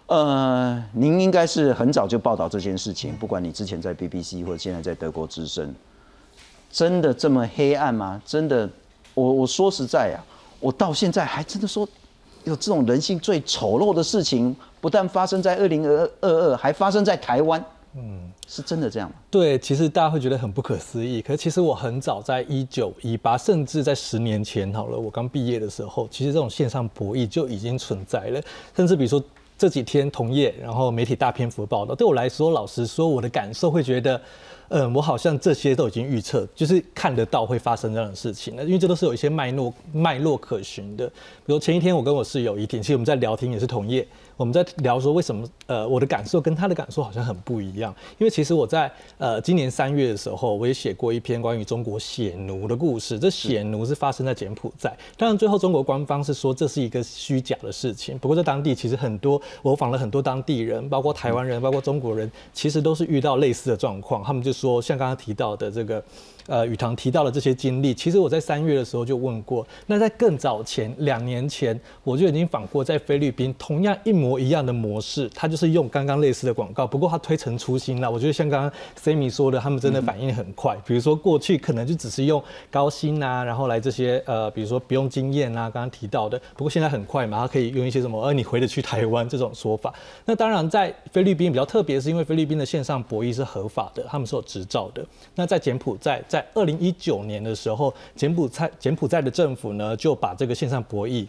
[0.08, 5.74] 呃，您应该是很早就报道这件事情，不管你之前在 BBC 或者现在在德国之声，
[6.70, 8.22] 真的这么黑暗吗？
[8.26, 8.70] 真的，
[9.14, 10.22] 我我说实在呀，
[10.60, 11.88] 我到现在还真的说，
[12.44, 14.54] 有这种人性最丑陋的事情，
[14.86, 17.60] 不但发生在二零二二二，还发生在台湾。
[17.96, 19.16] 嗯，是真的这样吗？
[19.32, 21.24] 对，其实大家会觉得很不可思议。
[21.24, 28.40] 可是其实我很早在一九一八，甚至在十年前好了，我刚毕业的时候，其实这种线上博弈就已经存在了。
[28.76, 29.20] 甚至比如说
[29.58, 34.22] 这几天同业，然后媒体大篇幅报道，对我来说，老实说，我的感受会觉得。
[34.70, 41.06] 嗯，我好像这些都已经预测，就是看得到会发生这样的事情了，因为这都是有一些脉络脉络可循的。
[41.08, 47.96] 比如前一天我跟我室友一天，其实我们在聊天也是同业，我们在聊说为什么呃我的感受跟他的感受好像很不一样。
[48.18, 53.20] 因为其实我在呃今年三月的时候，我也写过一篇关于中国血奴的故事。
[53.20, 58.18] 这血奴是发生在柬埔寨，当然最后中国官方是说这是一个虚假的事情。
[58.18, 64.56] 不过在当地其实很多我访了很多当地人，包括台湾人，包括中国人，其实都是遇到类似的状况，他们就。
[64.56, 66.02] 说像刚刚提到的这个，
[66.48, 69.68] 呃，宇堂提到的这些经历，其实我在三月的时候就问过。
[69.86, 78.10] 那在更早前，两年前，我就已经访过在菲律宾同样一模模一样的模式，他就是用刚刚类似的广告，不过他推陈出新了。
[78.10, 80.76] 我觉得像刚刚 Sammy 说的，他们真的反应很快。
[80.88, 86.42] 比如说过去可能就只是用高薪啊，然后来这些呃，比如说不用经验啊，刚刚提到的。
[86.56, 89.94] 不过现在很快嘛，他可以用一些什么，呃，你回得去台湾这种说法。
[90.26, 94.46] 那当然在菲律宾比较特别，是因为菲律宾的线上博弈是合法的，他们是有。
[94.46, 101.26] 执照的，那在柬埔寨，在二零一九年的时候，柬埔寨柬埔寨的政府呢，就把这个线上博弈。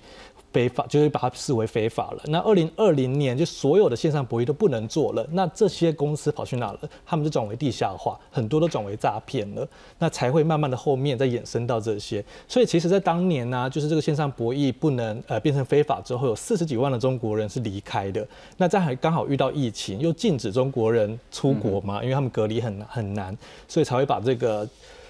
[0.56, 2.22] 非法就是把它视为非法了。
[2.28, 5.26] 那二零二零年就所有的线上博弈都不能做了。
[5.32, 6.78] 那这些公司跑去哪了？
[7.04, 9.68] 他们就转为地下化，很多都转为诈骗了。
[9.98, 12.24] 那才会慢慢的后面再衍生到这些。
[12.48, 18.26] 所以其实，在当年呢，就是这个线上博弈不能呃变成非法之后，有四十几万的中国人是离开的。
[18.56, 23.36] 那在还刚好遇到疫情，又禁止中国人出国嘛，因为他们隔离很很难，
[23.68, 24.66] 所以才会把这个。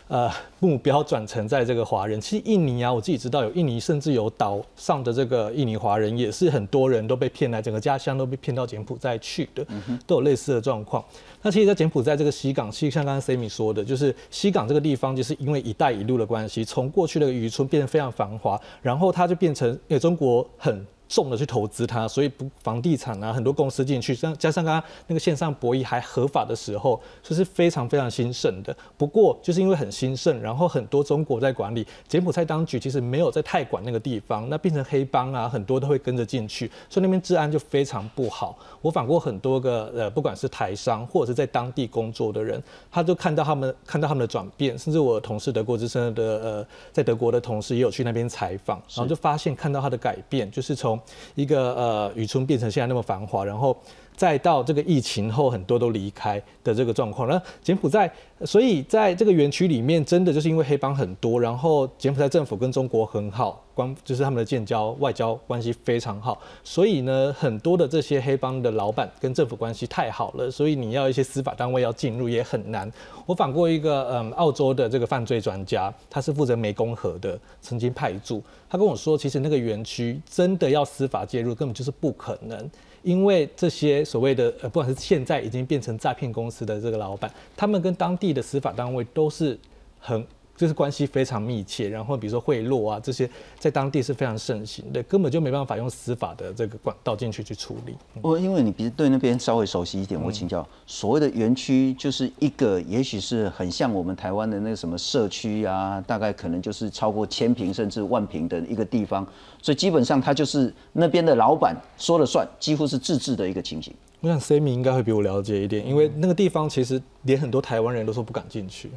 [0.08, 9.66] 呃，目标转成在这个华人，其实印尼啊，我自己知道有印尼，甚至有岛上的这个印尼华人，也是很多人都被骗来，整个家乡都被骗到柬埔寨去的，
[10.06, 11.04] 都有类似的状况。
[11.42, 28.76] 那其实，在柬埔寨这个西港，其实像刚刚 Sammy 说的，就是西港这个地方，就是因为“一带一路”的关系，从过去的渔村变得非常繁华，然后它就变成，因为中国很重的去投资它，所以不房地产啊，很多公司进去，加加上刚刚那个线上博弈还合法的时候，就是非常非常兴盛的。
[28.96, 38.58] 不过就是因为很兴盛，然后很多中国在管理，柬埔寨当局其实没有在太管那个地方，那变成黑帮啊，很多都会跟着进去，所以那边治安就非常不好。
[38.82, 50.95] 我访过很多个呃，不管是台商或者是在当地工作的人，他就看到他们看到他们的转变，甚至我同事德国之声的呃，在德国的同事也有去那边采访，然后就发现看到他的改变，就是从
[51.34, 53.76] 一个呃渔村变成现在那么繁华，然后
[54.16, 57.28] 再到这个疫情后很多都离开的这个状况。
[57.28, 58.10] 那柬埔寨，
[58.44, 72.90] 所以在这个园区里面，真的就是因为黑帮很多，然后柬埔寨政府跟中国很好，关就是他们的建交外交关系非常好，所以呢，很多的这些黑帮的老板跟政府关系太好了，所以你要一些司法单位要进入也很难。
[73.26, 78.42] 我访过一个嗯澳洲的这个犯罪专家，他是负责湄公河的，曾经派驻。
[78.68, 82.70] 他跟我说，其实那个园区真的要司法介入，根本就是不可能，
[83.06, 89.56] 因为这些所谓的呃，不管是现在已经变成诈骗公司的这个老板，他们跟当地的司法单位都是
[90.00, 90.26] 很。
[90.56, 97.94] 就是关系非常密切，然后比如说贿赂啊这些，在当地是非常盛行的，根本就没办法用司法的这个管道进去去处理。
[98.22, 109.26] 我因为你比如对那边稍微熟悉一点，我请教，所谓的园区就是一个，也许是很像我们台湾的那个什么社区啊，大概可能就是超过千平甚至万平的一个地方，
[109.60, 113.92] 所以基本上它就是那边的老板说了算，几乎是自治的一个情形。
[114.20, 118.90] 我想 C 米应该会比我了解一点，因为那个地方其实连很多台湾人都说不敢进去。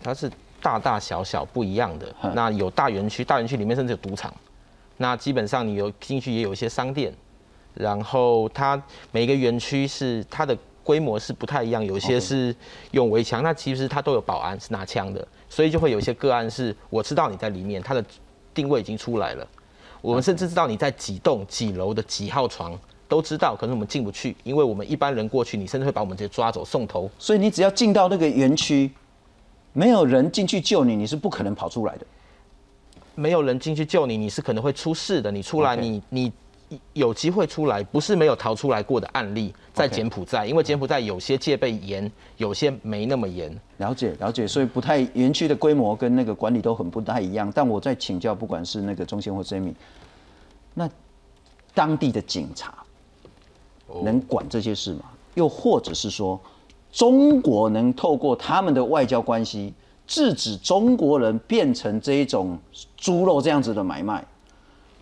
[0.00, 0.30] 它是。
[0.62, 4.34] 大大小小不一样的，那有大园区，大园区里面甚至有赌场，
[4.96, 7.12] 那基本上你有进去也有一些商店，
[7.74, 8.80] 然后它
[9.12, 12.54] 每一个园区是它的规模是不太一样，有些是
[12.90, 18.04] 用围墙，那其实它都有保安是拿枪的，所以就会有一些个案是我知道你在里面，它的
[18.54, 19.46] 定位已经出来了，
[20.00, 28.90] 我们甚至知道你在几栋几楼的几号床都知道，可是我们进不去，因为我们一般人过去，你甚至会把我们直接抓走送头，所以你只要进到那个园区。
[29.76, 32.06] 没有人进去救你，你是不可能跑出来的。
[33.14, 35.30] 没有人进去救你，你是可能会出事的。
[35.30, 36.32] 你出来，你你
[36.94, 43.54] 有机会出来，不是没有逃出来过的案例，在柬埔寨，因为柬埔寨有些戒备严，有些没那么严。
[43.76, 47.52] 了解了解，所以不太园区的规模跟那个管理都很不太一样。
[47.54, 49.74] 但我在请教，不管是那个中线或 Jamie，
[50.72, 50.88] 那
[51.74, 52.74] 当地的警察
[54.02, 55.04] 能管这些事吗？
[55.34, 56.40] 又或者是说？
[56.96, 59.70] 中国能透过他们的外交关系
[60.06, 62.58] 制止中国人变成这一种
[62.96, 64.24] 猪肉这样子的买卖，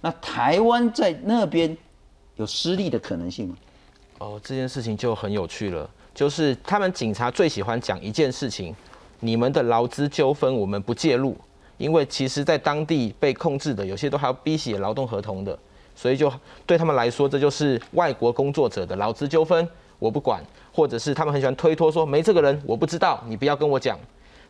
[0.00, 1.76] 那台湾在那边
[2.35, 3.54] 有失利的可能性吗？
[4.18, 8.74] 哦，这件事情就很有趣了，就是他们警察最喜欢讲一件事情：
[9.20, 11.37] 你们的劳资纠纷我们不介入，
[11.78, 15.57] 因为其实在当地被控制的有些都还要逼写劳动合同的，
[15.94, 16.33] 所以就
[16.66, 19.68] 对他们来说，这就是外国工作者的劳资纠纷。
[20.00, 20.42] 我不管，
[20.74, 23.96] 或者是他们很喜欢推脱说没这个人，我不知道，你不要跟我讲。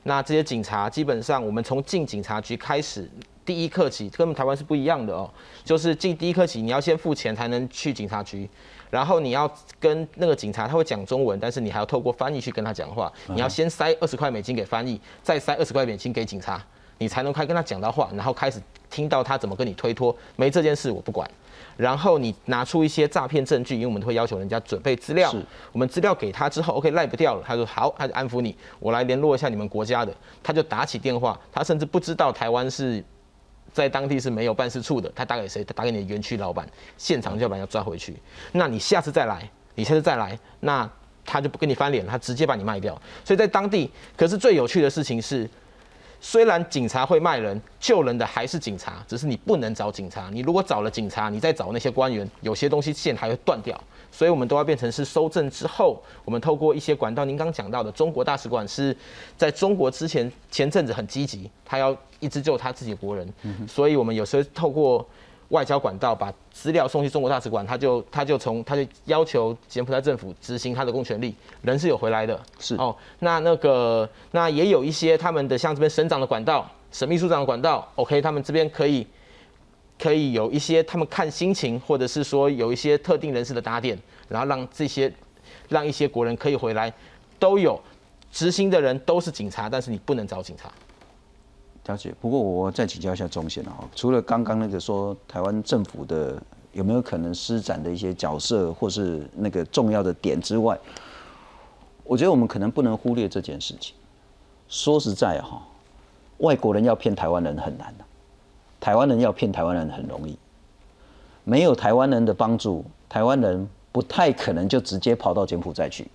[0.04, 3.06] 那这些警察基本上，我们从进警察局开始，
[3.44, 5.30] 第一刻起，跟台湾是不一样的哦。
[5.64, 8.48] 就是进第一刻起，你要先付钱才能去警察局，
[8.90, 13.12] 然后你要跟那个警察，他会讲中文，但是你还要透过翻译去跟他讲话。
[13.28, 16.62] 你要先塞二十块美金给翻译，再塞二十块美金给警察，
[16.98, 18.60] 你才能快跟他讲到话，然后开始
[18.90, 20.14] 听到他怎么跟你推脱。
[20.37, 21.30] 没这件事，我不管。
[21.76, 25.34] 然后你拿出一些诈骗证据，因为我们会要求人家准备资料。
[25.72, 30.14] 我们资料给他之后，OK 赖不掉了，他说好，他就安抚你，我来联络一下你们国家的。
[30.42, 33.02] 他就打起电话，他甚至不知道台湾是
[33.72, 35.64] 在当地是没有办事处的，他打给谁？
[35.64, 38.16] 他打给你的园区老板，现场就把人家抓回去。
[38.52, 40.88] 那你下次再来，你下次再来，那
[41.24, 42.94] 他就不跟你翻脸，他直接把你卖掉。
[43.24, 45.48] 所以在当地，可是最有趣的事情是。
[46.26, 50.30] 虽然警察会卖人，救人的还是警察，只是你不能找警察。
[50.32, 53.78] 你如果找了警察，你再找那些官员，有些东西线还会断掉。
[54.10, 57.26] 所以我们都要变成是收证之后，我们透过一些管道。
[57.26, 58.96] 您刚讲到的中国大使馆是
[59.37, 63.30] 在中国之前前阵子很积极，他要一直救他自己国人，
[63.68, 65.06] 所以我们有时候透过。
[65.48, 72.94] 外交管道把资料送去中国大使馆，他就他就从他就要求柬埔寨政府执行他的公权力，人是有回来的，是哦。
[73.20, 79.07] 那那个那也有一些他们的像这边省长的管道、省秘书长的管道，OK，他们这边可以
[79.98, 85.12] 可以有一些他们看心情，或者是说有一些特定人士的打点，然后让这些
[85.68, 86.92] 让一些国人可以回来，
[87.38, 87.81] 都有
[88.33, 90.73] 执行的人都是警察，但是你不能找警察。
[91.87, 100.78] 了解，不过我再请教一下中线啊，除了刚刚那个说台湾政府的有没有可能施展的一些角色或是那个重要的点之外，
[102.02, 103.94] 我觉得我们可能不能忽略这件事情。
[104.66, 105.62] 说实在哈，
[106.38, 108.04] 外国人要骗台湾人很难的，
[108.80, 110.38] 台湾人要骗台湾人很容易。
[111.44, 116.08] 没有台湾人的帮助，台湾人不太可能就直接跑到柬埔寨去。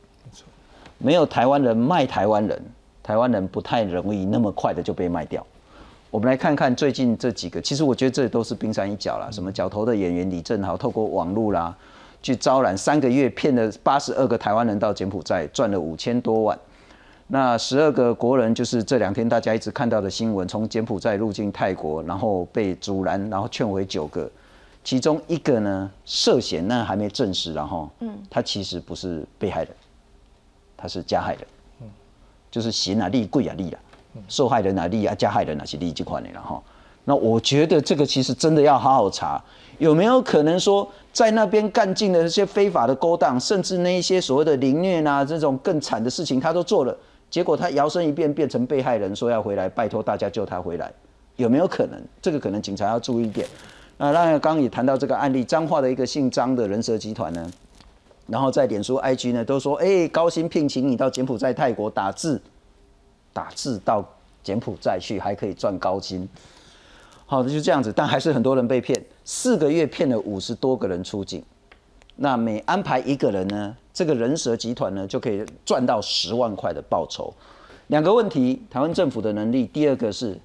[0.97, 2.59] 没有台湾人卖台湾人，
[3.03, 5.45] 台湾人不太容易那么快的就被卖掉。
[6.12, 9.30] 我们来看看最近这几个，其实我觉得这都是冰山一角啦。
[9.32, 11.76] 什么角头的演员李正豪，透过网络啦，
[12.22, 16.57] 去招揽三个月骗了八十二个台湾人到柬埔寨，赚了五千多万。
[17.28, 24.28] 那十二个国人就是这两天大家一直看到的新闻，从柬埔寨入境泰国，然后被阻拦，然后劝回九个，
[24.84, 29.72] 其中一个呢涉嫌，那还没证实，然后，嗯，他其实不是被害人，
[30.76, 31.41] 他是加害人，
[31.82, 31.88] 嗯，
[32.49, 33.80] 就是刑啊利贵啊利啊，
[34.28, 36.62] 受害人啊利益啊加害人啊是利益这块的，了哈，
[37.05, 39.41] 那我觉得这个其实真的要好好查，
[39.78, 46.95] 有没有可能说在那边干尽的那些非法的勾当，甚至那一些所谓的凌虐啊这种更惨的事情他都做了。
[47.30, 50.91] 结果他摇身一变变成被害人，说要回来，拜托大家救他回来，
[51.36, 52.01] 有没有可能？
[52.20, 53.47] 这个可能警察要注意一点。
[53.97, 57.47] 那当然，刚刚也谈到这个案例，彰化的一个姓张的人蛇集团呢，
[58.26, 62.41] 然后在脸书、IG 呢都说，哎，高薪聘请你到柬埔寨、泰国打字，
[63.40, 64.04] 打字到
[64.44, 66.28] 柬埔寨去还可以赚高薪。
[67.26, 71.42] 好的，就这样子，但还是很多人被骗，四个月骗了五十多个人出境。
[72.18, 73.74] 那每安排一个人呢？
[73.94, 77.34] 这个人蛇集团呢，就可以赚到十万块的报酬。
[77.88, 80.38] 两个问题：台湾政府的能力；第二个是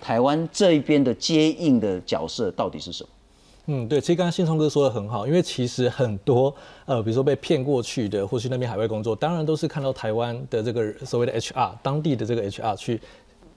[0.00, 3.10] 台湾这一边的接应的角色到底是什么？
[3.66, 6.54] 嗯，对，其实刚刚信聪哥说的很好，因为其实很多
[6.84, 13.00] 呃，比如说被骗过去的，或去那边海外工作，当然都是看到台湾的这个所谓的 HR，当地的这个 HR 去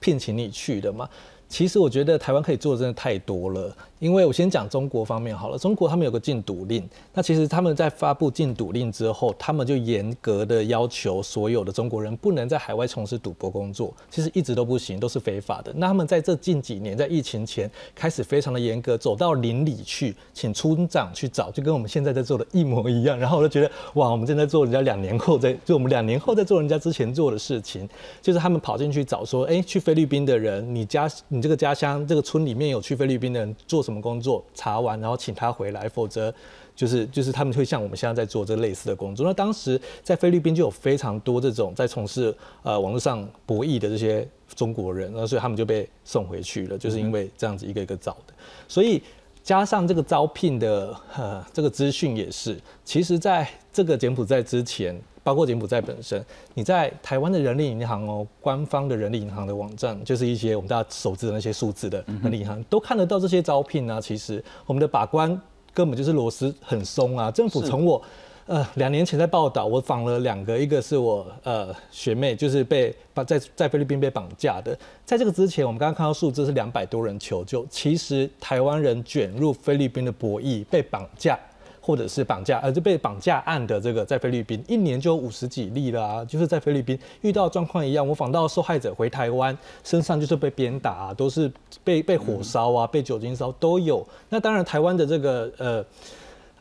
[0.00, 1.08] 聘请你去的嘛。
[1.48, 3.76] 其实我觉得台湾可以做的真的太多了。
[4.00, 6.82] 因为我先讲中国方面好了，中国他们有个禁赌令，
[7.12, 15.70] 那其实他们在发布禁赌令之后，他们就严格的要求所有的中国人不能在海外从事赌博工作，其实一直都不行，都是非法的。
[15.76, 23.18] 那他们在这近几年，在疫情前开始非常的严格，走到邻里去，请村长去找，就跟我们现在在做的一模一样。
[23.18, 27.86] 然后我就觉得，哇，我们正在做人家两年后在，就我们两年后在做人家之前做的事情，
[28.22, 36.32] 就是他们跑进去找说，哎，去菲律宾的人，你家你这个家乡这个村里面有去菲律宾的人做什什么工作查完，然后请他回来，否则
[36.74, 39.26] 就是就是他们会像我们现在在做这类似的工作。
[39.26, 48.32] 那当时在菲律宾就有非常多这种在从事呃网络上博弈的这些中国人，那所以他们就被送回去了，就是因为这样子一个一个找的。
[48.68, 49.02] 所以
[49.42, 55.00] 加上这个招聘的呃这个资讯也是，其实在这个柬埔寨之前。
[55.22, 56.24] 包括柬埔寨本身，
[56.54, 64.00] 你在台湾的人力银行哦，官方的人力银行的网站，就是一些我们大家熟知的那些数字的人力银行，都看得到这些招聘啊。
[64.00, 65.28] 其实我们的把关
[65.74, 67.30] 根本就是螺丝很松啊。
[67.30, 68.02] 政府从我
[68.50, 74.76] 呃两年前在报道，我访了两个，一个是我呃学妹，就是被绑在在菲律宾被绑架的。
[75.06, 77.64] 在这个之前，我们刚刚看到数字是两百多人求救。
[77.70, 81.38] 其实台湾人卷入菲律宾的博弈被绑架。
[81.82, 91.50] 或者是绑架，呃，就被绑架案的这个在菲律宾一年就五十几例了啊，就是在菲律宾遇到状况一样，我访到受害者回台湾，身上就是被鞭打，啊都是
[91.82, 94.06] 被被火烧啊，被酒精烧都有。
[94.28, 95.84] 那当然，台湾的这个呃。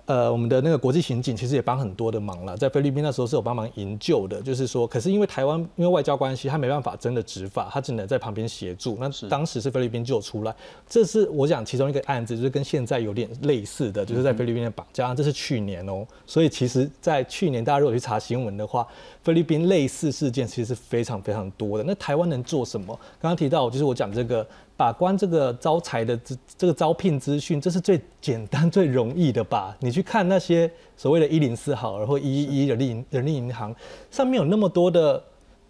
[0.10, 8.98] 呃，我们的那个国际刑警其实也帮很多的忙了，在菲律宾那时候是有帮忙营救的，就是说，可是因为台湾因为外交关系，他没办法真的执法，他只能在旁边协助。
[9.00, 10.56] 那当时是菲律宾救出来，
[10.90, 16.04] 这是我讲其中一个案子，就是跟现在有点类似的，就是在菲律宾的绑架，这是去年哦。
[16.26, 18.88] 所以其实，在去年大家如果去查新闻的话，
[19.22, 21.84] 菲律宾类似事件其实是非常非常多的。
[21.84, 23.00] 那台湾能做什么？
[23.22, 24.44] 刚刚提到就是我讲这个。
[24.80, 29.76] 把关这个招财的这这个招聘资讯，这是最简单最容易的吧？
[29.82, 33.76] 你去看那些所谓的“一零四号”或“一一一”人力人力银行，
[34.10, 35.22] 上面有那么多的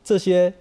[0.03, 0.53] 这些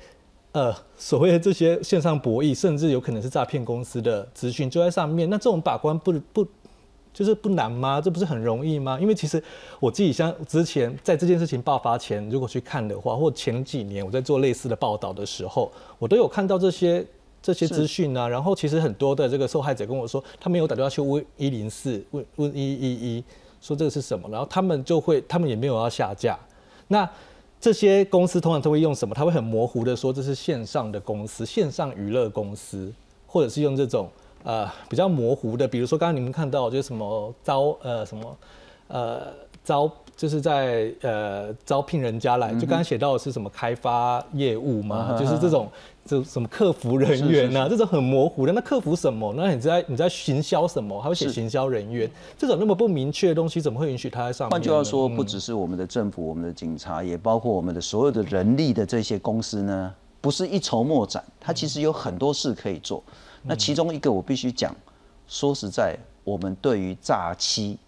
[0.53, 5.29] 呃所谓的这些线上博弈，甚至有可能是诈骗公司的资讯就在上面。
[5.29, 6.47] 那这种把关不不
[7.13, 8.01] 就是不难吗？
[8.01, 8.99] 这不是很容易吗？
[8.99, 9.43] 因为其实
[9.79, 17.05] 我自己像之前在这件事情爆发前，如果去看的话，或前几年我在做类似的报道的时候，我都有看到这些。
[17.41, 23.25] 这些资讯呢，然后其实很多的这个受害者跟我说，他们有打电话去问一零四，问问一一一，
[23.61, 26.39] 说这个是什么，然后他们就会，他们也没有要下架。
[26.89, 27.09] 那
[27.61, 29.15] 这些公司通常都会用什么？
[29.15, 32.93] 他会很模糊的说这是线上的公司，线上娱乐公司，
[33.27, 34.09] 或者是用这种
[34.43, 38.37] 呃比较模糊的，比如说刚刚你们看到就是什么招呃什么
[38.89, 39.23] 呃
[39.65, 39.91] 招。
[40.19, 45.71] 就是在呃招聘人家来，就刚刚写到的是什么开发业务嘛，就是这种
[46.09, 48.53] 这什么客服人员呐，这种很模糊的。
[48.55, 49.35] 那客服什么？
[49.37, 50.99] 那你在你在行销什么？
[51.01, 54.51] 还会写行销人员，这种那么不明确的东西，怎么会允许他在上面？
[54.51, 63.03] 换句话说，不只是我们的政府、我们的警察，也包括我们的所有的人力的这些公司呢，不是一筹莫展，它其实有很多事可以做。
[63.43, 64.75] 那其中一个我必须讲，
[65.27, 65.95] 说实在。
[66.25, 67.79] 我们对于诈欺、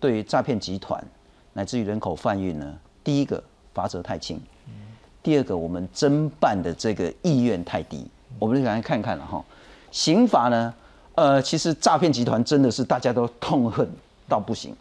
[0.00, 1.04] 对于诈骗集团
[1.52, 3.44] 乃至于人口贩运呢，第一个
[3.74, 4.40] 罚则太轻，
[5.24, 8.06] 第二个我们侦办的这个意愿太低。
[8.38, 9.42] 我们就来看看了哈，
[9.90, 10.74] 刑法呢，
[11.14, 13.88] 呃，其实诈骗集团真的是大家都痛恨
[14.28, 14.74] 到不行，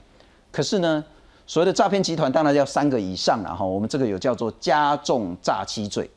[0.51, 1.03] 可是呢，
[1.47, 6.09] 所谓的诈骗集团当然要三个以上了哈，我们这个有叫做加重诈欺罪，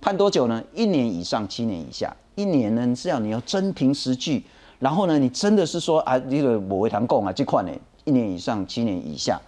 [0.00, 0.62] 判多久呢？
[0.74, 2.14] 一年以上七年以下。
[2.34, 4.42] 一年呢是要你要真凭实据，
[4.78, 7.70] 然后呢，你真的是说啊，这个我为堂供啊，这块呢，
[8.04, 9.40] 一年以上七年以下。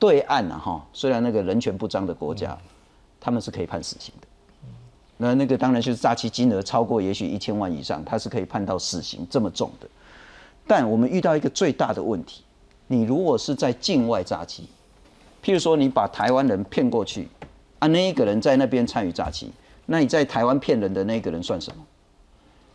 [0.00, 2.56] 对岸啊哈，虽然那个人权不彰的国家，
[3.28, 4.26] 他们是可以判死刑的。
[5.18, 9.86] 那那个当然就是诈欺金额超过也许一千万以上，他是可以判到死刑这么重的。
[10.66, 12.42] 但我们遇到一个最大的问题，
[12.86, 14.66] 你如果是在境外诈欺，
[15.44, 17.28] 譬如说你把台湾人骗过去，
[17.80, 19.52] 啊，那一个人在那边参与诈欺，
[19.84, 21.84] 那你在台湾骗人的那个人算什么？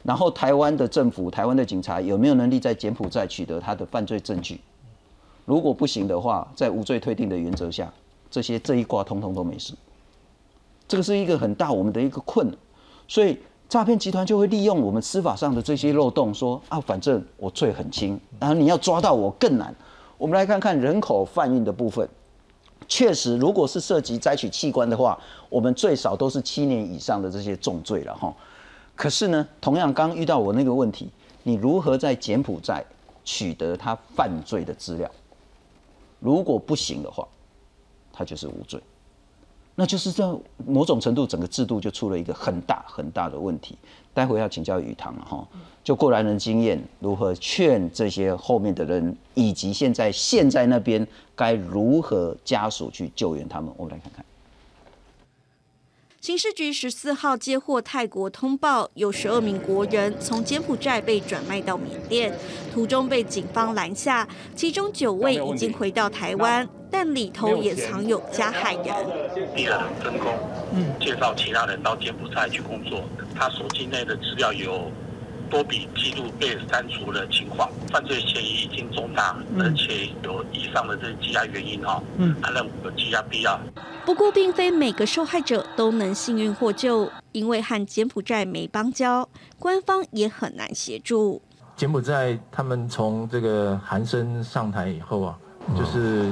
[0.03, 4.61] 然后台湾的政府、台湾的警察有没有能力在柬埔寨取得他的犯罪证据？
[5.45, 7.91] 如果不行的话，在无罪推定的原则下，
[8.29, 9.73] 这些这一卦通通都没事。
[10.93, 12.55] 这个是一个很大我们的一个困，
[13.07, 13.35] 所以
[13.67, 19.73] 诈骗集团就会利用我们司法上的这些漏洞，说啊，反正我罪很轻，然后你要抓到我更难。
[20.19, 22.07] 我们来看看人口贩运的部分，
[22.87, 25.19] 确实，如果是涉及摘取器官的话，
[25.49, 28.31] 我们最少都是七年以上的这些重罪了哈。
[28.95, 31.09] 可是呢，同样刚遇到我那个问题，
[31.41, 32.85] 你如何在柬埔寨
[33.25, 35.09] 取得他犯罪的资料？
[36.19, 37.27] 如果不行的话，
[38.11, 38.79] 他就是无罪。
[39.75, 40.23] 那就是在
[40.65, 43.77] 某种程度，整个制度就出了一个很大很大的问题。
[44.13, 45.47] 待会要请教宇堂了哈，
[45.83, 51.05] 就过来人经验，如何劝这些后面的人，以及现在现在那边
[51.35, 54.23] 该如何家属去救援他们，我们来看看。
[56.21, 62.31] 刑事局十四号接获泰国通报，有十二名国人从柬埔寨被转卖到缅甸，
[62.71, 68.95] 途中被警方拦下，其中九位已经回到台湾，但里头也藏有加害人。
[69.55, 70.31] 敌人分工，
[70.73, 73.03] 嗯，介绍其他人到柬埔寨去工作，
[73.35, 74.91] 他手机内的资料有。
[75.49, 83.59] 多笔记录被删除的情况，犯罪嫌疑已经重大，而且有以上的这羁押原因哈，嗯，他认为有羁押必要。
[84.03, 89.29] 不过，并非每个受害者都能幸运获救，因为和柬埔寨没邦交，
[89.59, 91.39] 官方也很难协助。
[91.75, 95.37] 柬埔寨他们从这个韩生上台以后啊，
[95.77, 96.31] 就是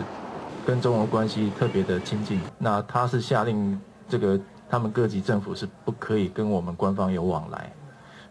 [0.65, 4.39] 跟中国关系特别的亲近，那他是下令这个
[4.69, 7.71] 他们各级政府是不可以跟我们官方有往来。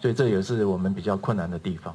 [0.00, 1.94] 所以这也是我们比较困难的地方。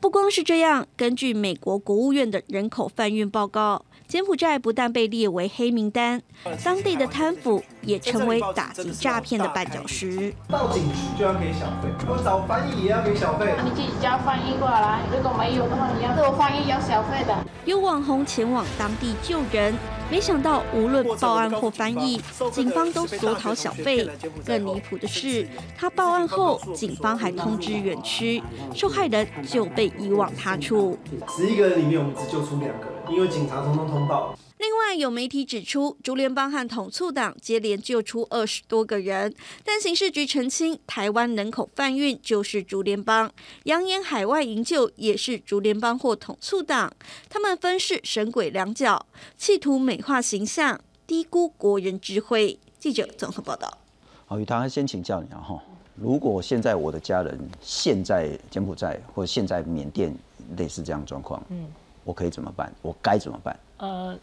[0.00, 6.22] 不光是这样，根据美国国务院的人口贩运报告，柬埔寨不但被列为黑名单，
[6.64, 10.32] 当地的贪腐也成为打击诈骗的绊脚石。
[10.48, 13.52] 到警局就要给小费，我找翻译也要给小费。
[13.64, 17.34] 你自己叫翻译过来，如果没有的话，你要做翻译要小费的。
[17.64, 19.74] 有网红前往当地救人。
[20.08, 24.08] 没想到，无论报案或翻译，警方都索讨小费。
[24.44, 25.44] 更离谱的是，
[25.76, 28.40] 他报案后，警方还通知园区，
[28.72, 30.96] 受害人就被移往他处。
[31.36, 34.36] 十一个人里面，我们只救出两个人，因为警察通通通报。
[34.58, 43.30] 另外有媒体指出，竹联帮和统促党接连救出二十多个人，但刑事局澄清，台湾人口贩运就是竹联帮，
[43.64, 46.90] 扬言海外营救也是竹联帮或统促党，
[47.28, 52.58] 他们分饰神鬼两角，企图美化形象，低估国人智慧。
[52.78, 53.76] 记者综合报道。
[54.24, 55.62] 好，宇堂先请教你啊哈，
[55.94, 60.16] 如果现在我的家人现在柬埔寨或者现在缅甸
[60.56, 61.66] 类似这样状况，嗯，
[62.06, 62.72] 我可以怎么办？
[62.80, 63.54] 我该怎么办？
[63.76, 64.18] 呃。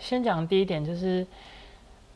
[0.00, 1.26] 先讲第一点，就是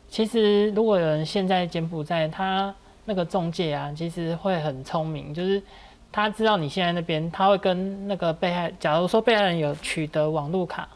[0.08, 2.74] 其实如果有人现在柬埔寨，他
[3.04, 5.62] 那个中介啊，其实会很聪明，就是
[6.10, 10.88] 他知道你现在那边，他会跟那个被害，假如说被害人有取得网路卡，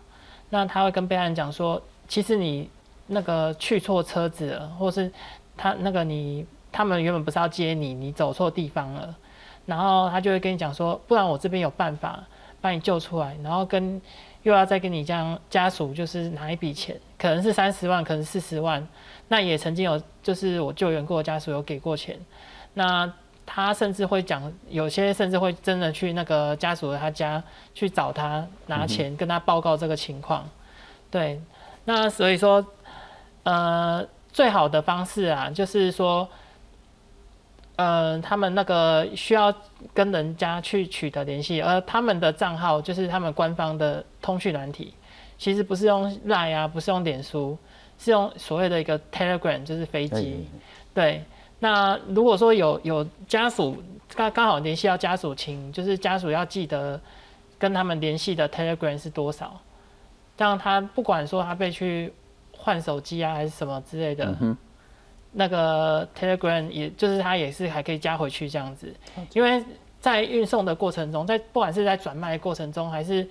[0.48, 2.70] 那他会跟被害人讲说，其实你
[3.06, 5.12] 那个去错车子了，或是
[5.58, 9.14] 他那个你他们原本不是要接你，你走错地方了，
[9.66, 12.24] 然后他就会跟你讲说，不然我这边有办法
[12.60, 14.00] 把你救出来，然后跟。
[14.44, 18.86] 又要再跟你这样家属就是拿一笔钱，可能是三十万，可能四十万。
[19.26, 22.16] 那也曾经有，就是我救援过的家属有给过钱。
[22.74, 23.12] 那
[23.44, 27.42] 他甚至会讲，有些甚至会真的去那个家属的他家
[27.74, 30.48] 去找他拿钱，跟他报告这个情况。
[31.10, 31.42] 对，
[31.84, 32.64] 那所以说，
[33.42, 36.26] 呃，最好的方式啊，就是说。
[37.78, 39.54] 嗯，他们那个需要
[39.94, 44.92] 跟人家去取得联系，而他们的账号就是他们官方的通讯软体，
[45.38, 47.56] 其实不是用 Line 啊，不是用脸书，
[47.96, 50.44] 是用所谓的一个 Telegram，就是飞机。
[50.92, 51.22] 对，
[51.60, 53.80] 那如果说有有家属
[54.12, 57.00] 刚刚好联系到家属，请就是家属要记得
[57.60, 59.56] 跟他们联系的 Telegram 是多少，
[60.36, 62.12] 这样他不管说他被去
[62.50, 64.36] 换手机啊还是什么之类的，
[65.32, 68.92] 那个 Telegram 也就是它也是还可以加回去这样子，
[69.34, 69.62] 因为
[70.00, 73.28] 在运送的过程中，在不管是在转卖的过程中还是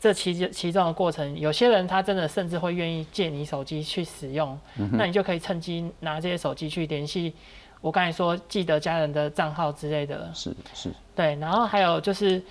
[0.00, 4.58] 这其其中的过程，有些人他真的甚至会愿意借你手机去使用，
[4.92, 7.32] 那你就可以趁机拿这些手机去联系
[7.80, 10.30] 我刚才说记得家人的账号之类的。
[10.32, 12.42] 是是，对，然后还有就是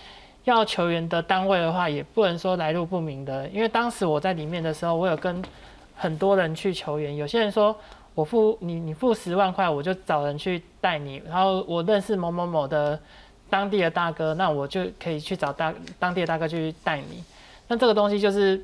[0.44, 5.42] 要求援的单位的话，也不能说来路不明的，因为当时我在里面的时候，我有跟
[5.96, 7.76] 很多人去求援，有些人说
[8.16, 13.00] 我付你你付十万块，我就找人去带你，然后我认识某某某的
[13.50, 17.24] 当地的大哥，那我就可以去找大当地的大哥去带你。
[17.68, 18.64] 那这个东西就是，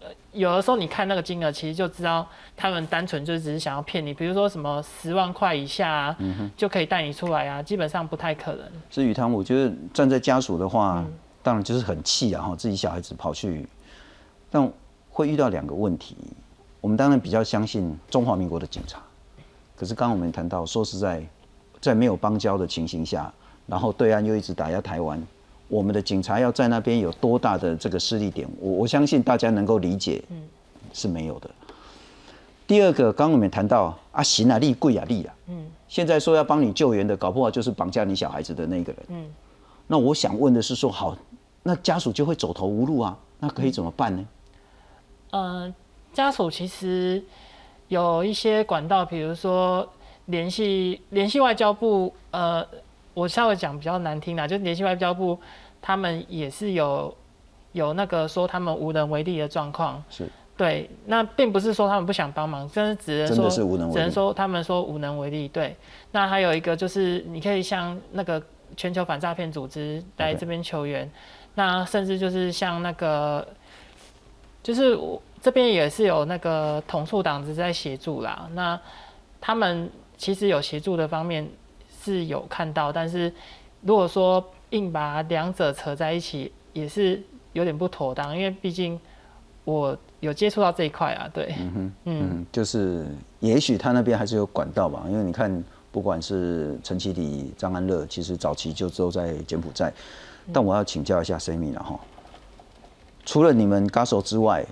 [0.00, 2.26] 呃，有的时候你看那个金额，其实就知道
[2.56, 6.16] 他们单纯就只是想要骗你，比如说什么十万块以下啊，
[6.56, 8.64] 就可以带你出来啊，基本上不太可能。
[8.88, 11.04] 至于他们，我觉得站在家属的话，
[11.42, 13.68] 当然就是很气啊，哈，自己小孩子跑去，
[14.50, 14.70] 但
[15.10, 16.16] 会遇到两个问题。
[16.88, 18.98] 我们当然比较相信中华民国的警察，
[19.76, 21.22] 可是刚刚我们谈到，说实在，
[21.82, 23.30] 在没有邦交的情形下，
[23.66, 25.22] 然后对岸又一直打压台湾。
[25.68, 30.24] 我们的警察要在那边有多大的这个势力点，我我相信大家能够理解，
[30.94, 31.50] 是没有的。
[32.66, 39.26] 第二个，刚刚我们谈到啊，行啊，利贵啊，利啊，嗯，现在说要帮你救援的，搞不好就是绑架你小孩子的那个人，嗯，
[39.86, 41.14] 那我想问的是，说好，
[41.62, 44.26] 那家属就会走投无路啊，那可以怎么办呢？
[45.32, 45.74] 嗯，
[46.18, 47.22] 家属其实
[47.86, 49.88] 有一些管道，比如说
[50.26, 52.66] 联系联系外交部，呃。
[53.14, 55.36] 我稍微讲比较难听的，就是联系外交部，
[55.82, 57.12] 他们也是有
[57.72, 60.00] 有那个说他们无能为力的状况。
[60.08, 60.28] 是。
[60.56, 63.50] 对，那并不是说他们不想帮忙，真的只能说
[63.92, 65.48] 只能说他们说无能为力。
[65.48, 65.74] 对。
[66.12, 68.40] 那还有一个就是，你可以向那个
[68.76, 71.10] 全球反诈骗组织来这边求援。
[71.56, 73.44] 那甚至就是像那个，
[74.62, 78.48] 就是我这边也是有那个统促党子在协助啦。
[78.54, 78.80] 那
[79.40, 81.48] 他们其实有协助的方面。
[82.00, 83.30] 是有看到，但是
[83.82, 87.20] 如果说硬把两者扯在一起，也是
[87.52, 88.98] 有点不妥当，因为毕竟
[89.64, 93.04] 我有接触到这一块啊，对，嗯哼，嗯，就是
[93.40, 99.92] 也许他那边还是有管道吧，因为你看，不管是陈启礼、张安乐，其实早期就都在柬埔寨，
[100.52, 101.98] 但我要请教一下 Sammy 了哈，
[103.26, 104.64] 除了你们 GASO 之外，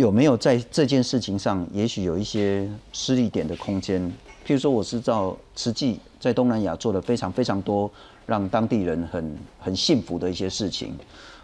[0.00, 4.00] 有没有在这件事情上，也许有一些失利点的空间？
[4.46, 6.00] 譬如说，我是照慈济。
[6.18, 7.90] 在东南亚做了非常非常多
[8.24, 10.96] 让当地人很很幸福的一些事情，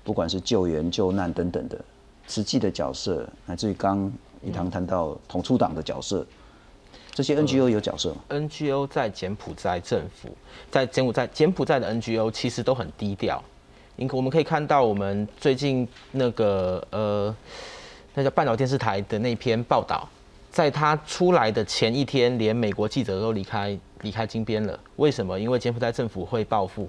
[0.02, 1.78] 不管是救援、救难等等的，
[2.26, 4.10] 实际的角色，乃至于刚
[4.42, 6.26] 一堂谈到统促党的角色，
[7.12, 10.34] 这些 NGO 有角色吗？NGO 在柬埔寨政府，
[10.70, 13.44] 在柬埔寨柬埔寨的 NGO 其实都很低调。
[13.96, 17.34] 因我们可以看到，我们最近那个呃，
[18.16, 20.08] 那叫半岛电视台的那篇报道。
[20.50, 24.78] 在他出来的前一天，连美国记者都离开离开金边了。
[24.96, 25.38] 为什么？
[25.38, 26.88] 因为柬埔寨政府会报复。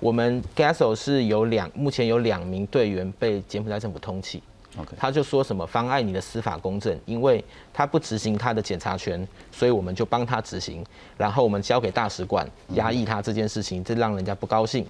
[0.00, 4.38] 我们 Gaso 是有两，目前有两名队员被柬埔寨政府通缉。
[4.76, 10.84] OK，他就说什么妨碍你的司法公正，因为他不执行他的检察权，所以我们就帮他执行，
[11.16, 14.86] 然后我们交给大使馆压抑他这件事情，这让人家不高兴。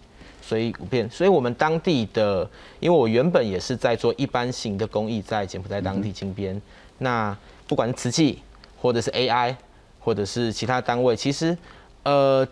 [0.47, 6.61] 所以变，所以我们当地的，因为我原本也是在做一般型的公益，在柬埔寨当地金边，
[6.99, 7.37] 那。
[7.69, 8.39] 不管是瓷器，
[8.81, 9.53] 或者是 AI，
[9.99, 11.59] 或者是其他单位，其实，
[12.05, 12.47] 呃，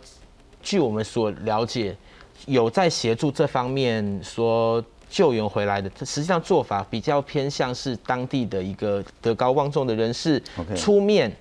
[0.61, 1.97] 据我们所了解，
[2.47, 10.43] 有在协助这方面说救援回来的，实际上做法比较偏向是当地的一个德高望重的人士
[10.75, 11.33] 出面，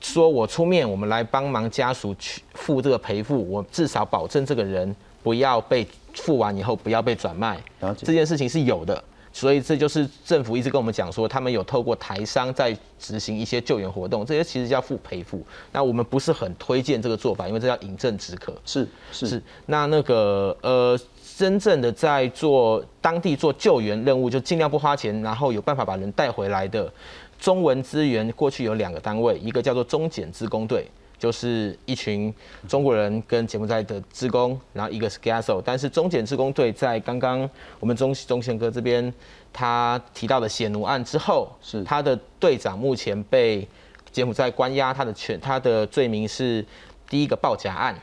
[0.00, 4.94] 说我出面，我们来帮忙家属去付这个赔付，我至少保证这个人
[5.26, 7.60] 不要被付完以后不要被转卖，
[7.98, 9.02] 这件事情是有的。
[9.32, 15.44] 所以这就是政府一直跟我们讲说，他们有透过台商在执行一些救援活动，这些其实叫付赔付。
[15.72, 18.54] 那我们不是很推荐这个做法，因为这叫饮鸩止渴。
[18.64, 19.42] 是是是。
[19.66, 20.96] 那那个呃，
[21.36, 26.88] 真正的在做当地做救援任务，就尽量不花钱，然后有办法把人带回来的
[27.36, 30.86] 中文资源，过去有两个单位，一个叫做中检职工队。
[31.18, 32.32] 就是一群
[32.68, 37.48] 中国人跟柬埔寨的职工，然后一个是 GASO，但是中柬职工队在刚刚
[37.80, 39.12] 我们中中贤哥这边
[39.52, 43.66] 他提到的血奴案之后，是他的队长目前被
[44.12, 46.64] 柬埔寨关押，他的权他的罪名是
[47.08, 47.98] 第一个报假案，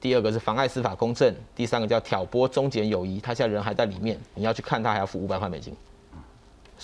[0.00, 5.74] 第二个是妨碍司法公正，第三个叫挑拨中柬友谊，他现在人还在里面，你要去看他还要付五百块美金。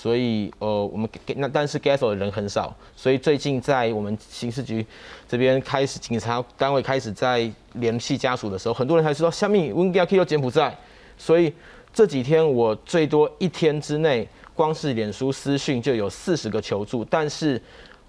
[0.01, 4.87] 所以，呃，我们给那但是 GASO 的人很少，所以最近在我们刑事局
[5.27, 10.73] 这边开始，警察单位开始在联系家属的时候，很多人还说：“下面温加 K 到柬埔寨。”
[11.19, 11.53] 所以
[11.93, 17.61] 这几天我最多一天之内，光是脸书私讯就有四十个求助，但是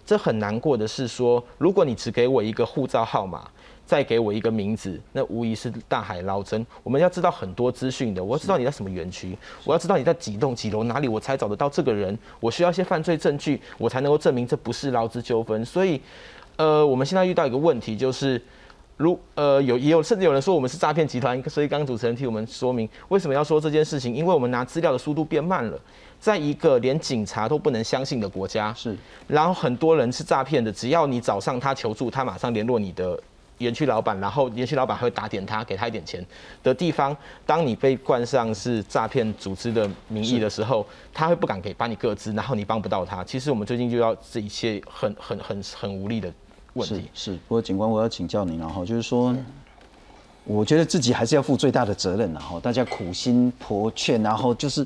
[0.05, 3.49] 这很难过的是说，如果你只给我一个护照号码。
[3.89, 6.63] 再给我一个名字，那无疑是大海捞针。
[6.83, 12.15] 我们要知道很多资讯的，我要知道你在什么园区，我要知道你在几栋几楼哪里，我才找得到这个人。
[12.39, 15.65] 我需要一些犯罪证据，我才能够证明这不是劳资纠纷。
[15.65, 15.99] 所以，
[16.57, 18.39] 呃，我们现在遇到一个问题，就是
[18.97, 25.79] 如呃有也有甚至有人说我们是诈骗集团，所以刚刚主持人替我们说明为什么要说这件事情，因为我们拿资料的速度变慢了，
[26.19, 33.19] 在一个连警察都不能相信的国家，是，然后很多人是诈骗的，只要你找上他求助，他马上联络你的。
[33.59, 36.25] 园区老板，然后园区老板会打点他，给他一点钱
[36.61, 37.15] 的地方。
[37.45, 43.23] 当你被冠上是诈骗组织的名义的时候，他会不敢给把你各资，然后你帮不到他。
[43.23, 46.33] 其实我们最近就要这一些很很很很无力的
[46.73, 47.09] 问题。
[47.13, 49.35] 是，不过警官，我要请教您，然后就是说，
[50.43, 54.85] 我觉得自己还是要负最大的责任，然后大家苦心婆劝，然后就是。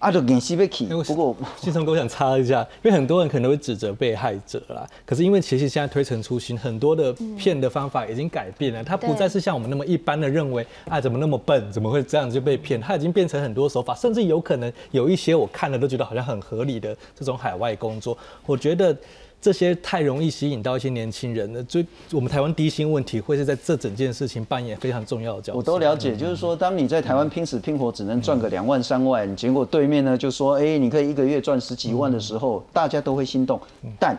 [0.00, 0.86] 啊，就演戏被起。
[0.86, 4.84] 不过，新成哥想插一下，因为很多人可能会指责被害者啦。
[5.04, 12.80] 可是因为其实现在推陈出新，很多的骗的方法已经改变了，他不再是像我们那么一般的认为，啊，怎么那么笨，怎么会这样就被骗？
[12.80, 18.96] 他已经变成很多手法，甚至有可能有一些我看了都觉得好像很合理的这种海外工作，我觉得。
[19.40, 25.56] 这些太容易吸引到一些年轻人了，所以我们台湾低薪问题会是在这整件事情扮演非常重要的角色。
[25.56, 33.58] 我都了解，就是说，当你在台湾拼死拼活只能赚个两万三万，结果对面呢就说，哎，你可以一个月赚十几万的时候，大家都会心动。
[33.98, 34.14] 但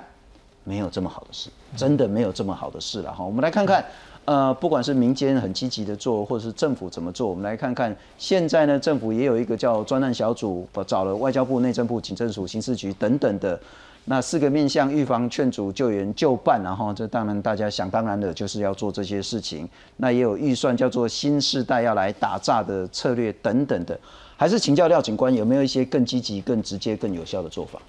[0.63, 3.24] 没有这么好的事，真的没有这么好的事了哈。
[3.24, 3.86] 我们来看看，
[4.26, 13.59] 呃，不管是民间很积极的做，或者是政府怎么做，我们来看看现在呢，政府也有一个叫专案小组，找了外交部、内政部、警政署、刑事局等等的。
[14.06, 19.70] 那四个面向预防、劝阻、救援、救办，然后这当然大家想当然的就是要做这些事情。
[19.97, 23.97] 那也有预算叫做新时代要来打诈的策略等等的，
[24.36, 27.80] 还是请教廖警官有没有一些更积极、更直接、更有效的做法？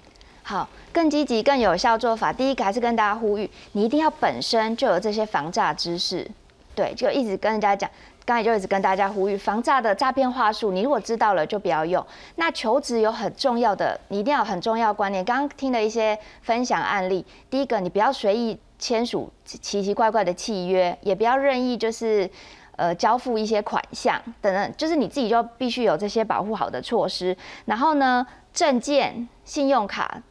[0.43, 6.29] 好，更积极、更有效做法，第一个还是跟大家呼吁，你一定要本身就有这些防诈知识，
[6.75, 7.89] 对，就一直跟人家讲。
[8.25, 12.05] 刚才就一直跟大家呼吁，防诈的诈骗话术，你如果知道了就不要用。
[12.35, 15.23] 那求职有很重要的，你一定要很重要观念。
[15.25, 22.29] 刚刚听了一些分享案例，第一个，你不要随意签署奇奇怪怪的契约，也不要任意就是
[22.77, 27.35] 呃交付一些款项等等，就是你自己就必须有这些保护好的措施。
[27.65, 30.23] 然后呢，证件、信用卡、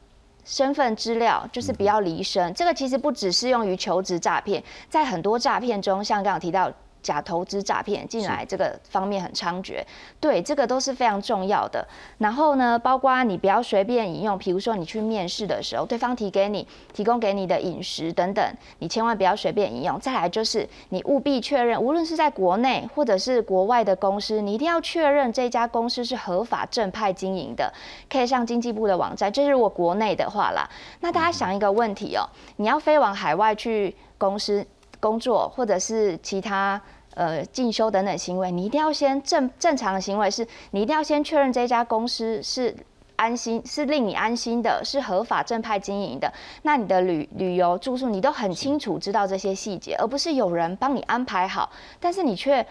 [0.47, 2.55] 身份资料就是不要离身。
[2.55, 6.73] 这个其实不只适用于求职诈骗，在很多诈骗中，像刚刚提到。
[7.03, 9.85] 假投资诈骗进来这个方面很猖獗，
[10.21, 11.87] 对这个都是非常重要的。
[12.19, 18.45] 然后呢，包括你不要随便引用，比如说你去面试的时候，对方提给你提供给你的饮食等等，
[18.79, 19.99] 你千万不要随便引用。
[19.99, 27.73] 再来就是你务必确认，无论是在国内或者是国外的公司，你一定要确认这家公司是合法正派经营的，
[28.09, 29.33] 可以上经济部的网站。
[29.33, 30.69] 这是我国内的话啦。
[31.01, 32.25] 那大家想一个问题哦，
[32.57, 34.65] 你要飞往海外去公司。
[35.03, 36.81] 工作或者是其他
[37.15, 42.73] 呃进修等等行为，你一定要先正正常的行为是，你一定要先确认这家公司是
[43.17, 46.33] 安心，是令你安心的，是合法正派经营的。
[46.63, 52.65] 那你的旅旅游住宿，你都很清楚知道这些细节，而不是有人帮你安排好，但是你却。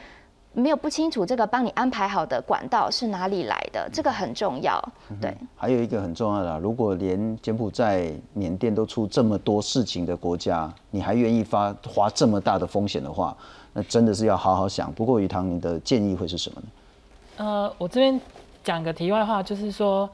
[0.54, 4.78] 没有不清楚这个帮你安排好的管道是哪里来的，这个很重要。
[5.22, 13.34] 对，还有一个很重要的，如果连柬埔寨、缅甸都出这么多事情的国家，你还愿意发花这么大的风险的话，
[13.72, 14.92] 那真的是要好好想。
[14.92, 16.68] 不过于堂，你的建议会是什么呢？
[17.38, 18.20] 呃，我这边
[18.62, 20.10] 讲个题外话，就是说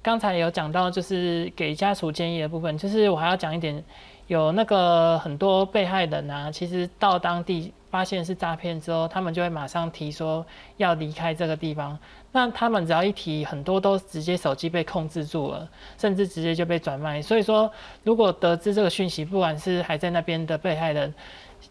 [0.00, 3.82] 刚才有讲到，就是给家属建议的部分，就是我还要讲一点，
[4.28, 7.72] 有那个很多被害人啊，其实到当地。
[7.96, 10.44] 发现是诈骗之后，他们就会马上提说
[10.76, 11.98] 要离开这个地方。
[12.30, 15.66] 那他们只要一提，很多都直接手机被控制住了，
[15.96, 17.22] 甚至直接就被转卖。
[17.22, 17.72] 所以说，
[18.02, 21.14] 如果得知这个讯息，不管是还在那边的被害人，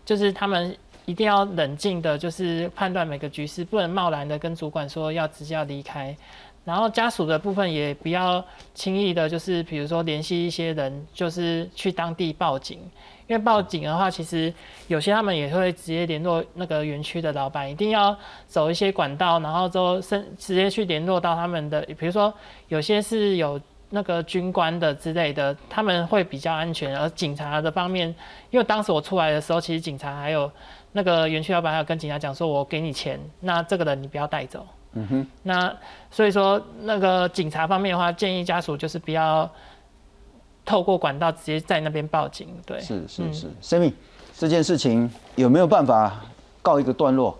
[0.03, 6.17] 就是他们一定要冷静的，就是判断每个局势，不能贸然的跟主管说要直接要离开。
[6.63, 12.79] 然后家属的部分也不要轻易的，就是比如说联系一些人，就是去当地报警。
[13.27, 14.53] 因为报警的话，其实
[14.87, 18.15] 有些他们也会直接联络那个园区的老板，一定要
[18.45, 22.31] 走一些管道，然后之后直直接去联络到他们的，比如说
[22.67, 23.59] 有些是有
[23.89, 26.95] 那个军官的之类的，他们会比较安全。
[26.95, 28.13] 而警察的方面，
[28.51, 30.51] 因为当时我出来的时候，其实警察还有
[30.91, 34.63] 那个园区老板还有跟警察讲说，我给你钱，那这个人你不要带走。
[34.93, 35.27] 嗯哼。
[35.41, 35.75] 那
[36.11, 39.49] 所以说那个警察方面的话，建议家属就是不要。
[40.65, 43.93] 透过管道直接在那边报警，对，是是是，Sammy，
[44.37, 46.25] 这件事情有没有办法
[46.61, 47.37] 告一个段落？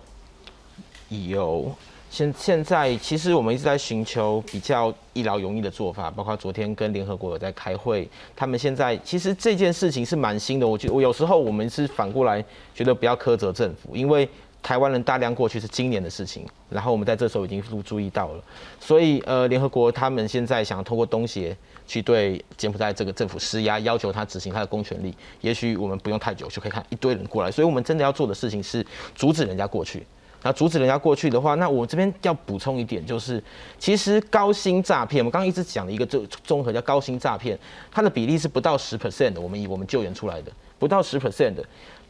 [1.08, 1.70] 有，
[2.10, 10.66] 现现在其实我们一直在寻求比较一劳永逸的做法，包括昨天跟联合国有在开会，他们现在其实这件事情是蛮新的。
[10.66, 14.28] 我觉得我有时候我们是反过来觉得不要苛责政府，因为
[14.62, 18.42] 台湾人大量过去是今年的事情，然后我们在这时候已经注注意到了，
[18.80, 21.56] 所以呃联合国他们现在想要通过东协
[21.86, 28.84] 去对柬埔寨这个政府施压，要求他执行他的公权力，也许我们不用太久就可以看一堆人过来，所以我们真的要做的事情是
[29.14, 30.04] 阻止人家过去。
[30.42, 33.42] 那阻止人家过去的话，那我这边要补充一点，就是
[33.78, 37.58] 其实高薪诈骗，我刚刚一直讲的一个综综合叫高薪诈骗，
[37.90, 39.40] 它的比例是不到十 percent 的。
[39.40, 41.64] 我们以我们救援出来的不到十 percent 的，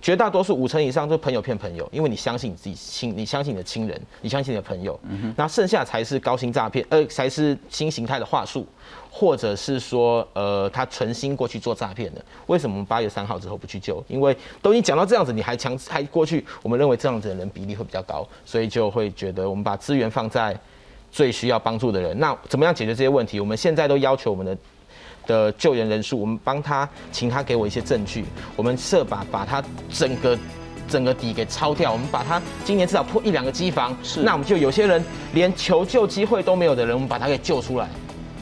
[0.07, 4.97] 绝大多数五成以上都是朋友骗朋友，因为你相信你自己亲，你相信你的亲人，你相信你的朋友，
[5.35, 8.65] 那剩下才是高薪诈骗，呃，才是新形态的话术。
[9.11, 14.01] 或者是说，呃，他存心过去做诈骗的，为什么八月三号之后不去救？
[14.07, 20.57] 因为都已经讲到这样子，你还强还过去，我们认为这样子的人比例会比较高，所以就会觉得我们把资源放在
[21.11, 22.17] 最需要帮助的人。
[22.21, 23.41] 那怎么样解决这些问题？
[23.41, 24.57] 我们现在都要求我们的
[25.27, 28.24] 的救援人数，我们帮他，请他给我一些证据，
[28.55, 30.39] 我们设法把他整个
[30.89, 35.05] 整个底给抄掉，我们把他今年至少破一两个机房，是，那我们就有些人
[35.35, 37.89] 连求救机会都没有的人，我们把他给救出来。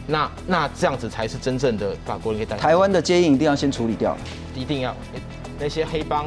[0.06, 2.58] 那那这样子才是真正的法国人给带。
[2.58, 4.14] 台湾的接应一定要先处理掉，
[4.54, 4.94] 一定要
[5.58, 6.26] 那些黑帮，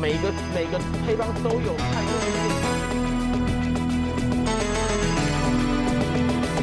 [0.00, 2.67] 每一个每个黑帮都有太多。